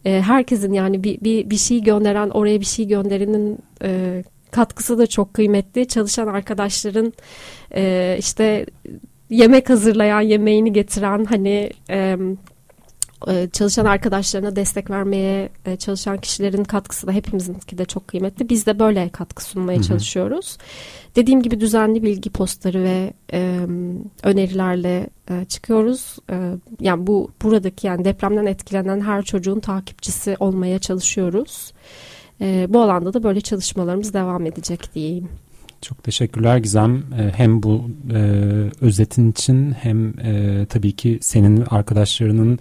e, 0.05 0.21
herkesin 0.21 0.73
yani 0.73 1.03
bir, 1.03 1.21
bir 1.21 1.49
bir 1.49 1.57
şey 1.57 1.83
gönderen 1.83 2.29
oraya 2.29 2.59
bir 2.59 2.65
şey 2.65 2.87
gönderenin 2.87 3.59
e, 3.83 4.23
katkısı 4.51 4.97
da 4.97 5.07
çok 5.07 5.33
kıymetli 5.33 5.87
çalışan 5.87 6.27
arkadaşların 6.27 7.13
e, 7.75 8.15
işte 8.19 8.65
yemek 9.31 9.69
hazırlayan, 9.69 10.21
yemeğini 10.21 10.73
getiren 10.73 11.25
hani 11.25 11.69
e, 13.27 13.49
çalışan 13.53 13.85
arkadaşlarına 13.85 14.55
destek 14.55 14.89
vermeye 14.89 15.49
e, 15.65 15.75
çalışan 15.75 16.17
kişilerin 16.17 16.63
katkısı 16.63 17.07
da 17.07 17.11
hepimizinki 17.11 17.77
de 17.77 17.85
çok 17.85 18.07
kıymetli. 18.07 18.49
Biz 18.49 18.65
de 18.65 18.79
böyle 18.79 19.09
katkı 19.09 19.43
sunmaya 19.43 19.77
Hı-hı. 19.77 19.87
çalışıyoruz. 19.87 20.57
Dediğim 21.15 21.41
gibi 21.41 21.59
düzenli 21.59 22.03
bilgi 22.03 22.29
postları 22.29 22.83
ve 22.83 23.13
e, 23.33 23.59
önerilerle 24.23 25.09
e, 25.29 25.45
çıkıyoruz. 25.45 26.15
E, 26.29 26.35
yani 26.79 27.07
bu 27.07 27.31
buradaki 27.43 27.87
yani 27.87 28.05
depremden 28.05 28.45
etkilenen 28.45 29.01
her 29.01 29.23
çocuğun 29.23 29.59
takipçisi 29.59 30.35
olmaya 30.39 30.79
çalışıyoruz. 30.79 31.73
E, 32.41 32.65
bu 32.69 32.81
alanda 32.81 33.13
da 33.13 33.23
böyle 33.23 33.41
çalışmalarımız 33.41 34.13
devam 34.13 34.45
edecek 34.45 34.95
diyeyim. 34.95 35.29
Çok 35.81 36.03
teşekkürler 36.03 36.57
Gizem. 36.57 36.95
Ee, 36.95 37.31
hem 37.35 37.63
bu 37.63 37.89
e, 38.13 38.19
özetin 38.81 39.31
için 39.31 39.71
hem 39.71 40.19
e, 40.19 40.65
tabii 40.65 40.91
ki 40.91 41.19
senin 41.21 41.63
arkadaşlarının 41.69 42.59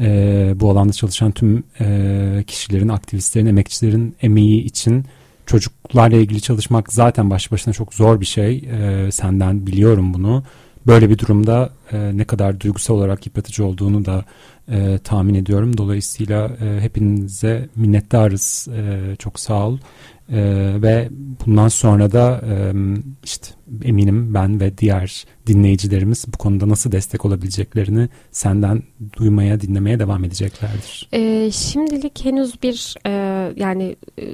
e, 0.00 0.52
bu 0.56 0.70
alanda 0.70 0.92
çalışan 0.92 1.32
tüm 1.32 1.64
e, 1.80 2.44
kişilerin, 2.46 2.88
aktivistlerin, 2.88 3.46
emekçilerin 3.46 4.16
emeği 4.22 4.64
için 4.64 5.04
çocuklarla 5.46 6.16
ilgili 6.16 6.40
çalışmak 6.40 6.92
zaten 6.92 7.30
baş 7.30 7.52
başına 7.52 7.74
çok 7.74 7.94
zor 7.94 8.20
bir 8.20 8.26
şey. 8.26 8.56
E, 8.58 9.10
senden 9.12 9.66
biliyorum 9.66 10.14
bunu. 10.14 10.44
Böyle 10.86 11.10
bir 11.10 11.18
durumda 11.18 11.70
e, 11.92 12.16
ne 12.16 12.24
kadar 12.24 12.60
duygusal 12.60 12.94
olarak 12.94 13.26
yıpratıcı 13.26 13.64
olduğunu 13.64 14.04
da 14.04 14.24
e, 14.68 14.98
tahmin 15.04 15.34
ediyorum. 15.34 15.78
Dolayısıyla 15.78 16.50
e, 16.60 16.80
hepinize 16.80 17.68
minnettarız. 17.76 18.68
E, 18.76 19.16
çok 19.16 19.40
sağ 19.40 19.66
ol. 19.66 19.78
Ee, 20.32 20.82
ve 20.82 21.08
bundan 21.46 21.68
sonra 21.68 22.12
da 22.12 22.40
e, 22.48 22.72
işte 23.24 23.46
eminim 23.82 24.34
ben 24.34 24.60
ve 24.60 24.78
diğer 24.78 25.24
dinleyicilerimiz 25.46 26.24
bu 26.34 26.38
konuda 26.38 26.68
nasıl 26.68 26.92
destek 26.92 27.24
olabileceklerini 27.24 28.08
senden 28.30 28.82
duymaya, 29.16 29.60
dinlemeye 29.60 29.98
devam 29.98 30.24
edeceklerdir. 30.24 31.08
E, 31.12 31.50
şimdilik 31.50 32.24
henüz 32.24 32.62
bir 32.62 32.94
e, 33.06 33.10
yani 33.56 33.96
e, 34.18 34.24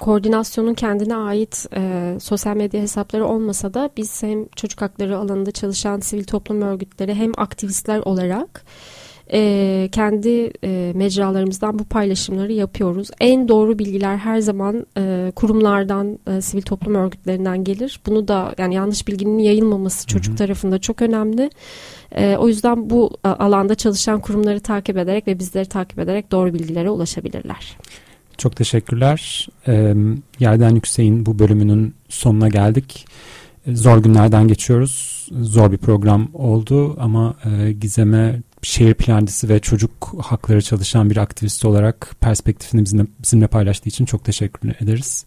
koordinasyonun 0.00 0.74
kendine 0.74 1.16
ait 1.16 1.66
e, 1.76 2.16
sosyal 2.20 2.56
medya 2.56 2.82
hesapları 2.82 3.26
olmasa 3.26 3.74
da 3.74 3.90
biz 3.96 4.22
hem 4.22 4.48
çocuk 4.48 4.82
hakları 4.82 5.18
alanında 5.18 5.50
çalışan 5.50 6.00
sivil 6.00 6.24
toplum 6.24 6.62
örgütleri 6.62 7.14
hem 7.14 7.32
aktivistler 7.36 7.98
olarak 7.98 8.64
e, 9.32 9.88
kendi 9.92 10.52
e, 10.64 10.92
mecralarımızdan 10.94 11.78
bu 11.78 11.84
paylaşımları 11.84 12.52
yapıyoruz. 12.52 13.08
En 13.20 13.48
doğru 13.48 13.78
bilgiler 13.78 14.16
her 14.16 14.38
zaman 14.38 14.86
e, 14.98 15.32
kurumlardan, 15.36 16.18
e, 16.26 16.40
sivil 16.40 16.62
toplum 16.62 16.94
örgütlerinden 16.94 17.64
gelir. 17.64 18.00
Bunu 18.06 18.28
da 18.28 18.54
yani 18.58 18.74
yanlış 18.74 19.08
bilginin 19.08 19.38
yayılmaması 19.38 20.06
çocuk 20.06 20.32
Hı-hı. 20.32 20.38
tarafında 20.38 20.78
çok 20.78 21.02
önemli. 21.02 21.50
E, 22.12 22.36
o 22.36 22.48
yüzden 22.48 22.90
bu 22.90 23.10
alanda 23.24 23.74
çalışan 23.74 24.20
kurumları 24.20 24.60
takip 24.60 24.96
ederek 24.96 25.26
ve 25.26 25.38
bizleri 25.38 25.66
takip 25.66 25.98
ederek 25.98 26.32
doğru 26.32 26.54
bilgilere 26.54 26.90
ulaşabilirler. 26.90 27.76
Çok 28.38 28.56
teşekkürler. 28.56 29.48
E, 29.68 29.94
Yerden 30.38 30.74
Yüksek'in 30.74 31.26
bu 31.26 31.38
bölümünün 31.38 31.94
sonuna 32.08 32.48
geldik. 32.48 33.06
Zor 33.66 33.98
günlerden 33.98 34.48
geçiyoruz. 34.48 35.28
Zor 35.40 35.72
bir 35.72 35.78
program 35.78 36.28
oldu 36.34 36.96
ama 37.00 37.34
e, 37.44 37.72
Gizem'e 37.72 38.40
şehir 38.62 38.94
plancısı 38.94 39.48
ve 39.48 39.60
çocuk 39.60 39.90
hakları 40.22 40.62
çalışan 40.62 41.10
bir 41.10 41.16
aktivist 41.16 41.64
olarak 41.64 42.10
perspektifini 42.20 42.84
bizimle, 42.84 43.06
bizimle 43.22 43.46
paylaştığı 43.46 43.88
için 43.88 44.04
çok 44.04 44.24
teşekkür 44.24 44.74
ederiz. 44.80 45.24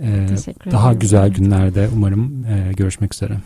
Ee, 0.00 0.26
teşekkür 0.28 0.70
daha 0.70 0.92
güzel 0.92 1.28
günlerde 1.28 1.88
umarım 1.94 2.44
e, 2.44 2.72
görüşmek 2.72 3.14
üzere. 3.14 3.38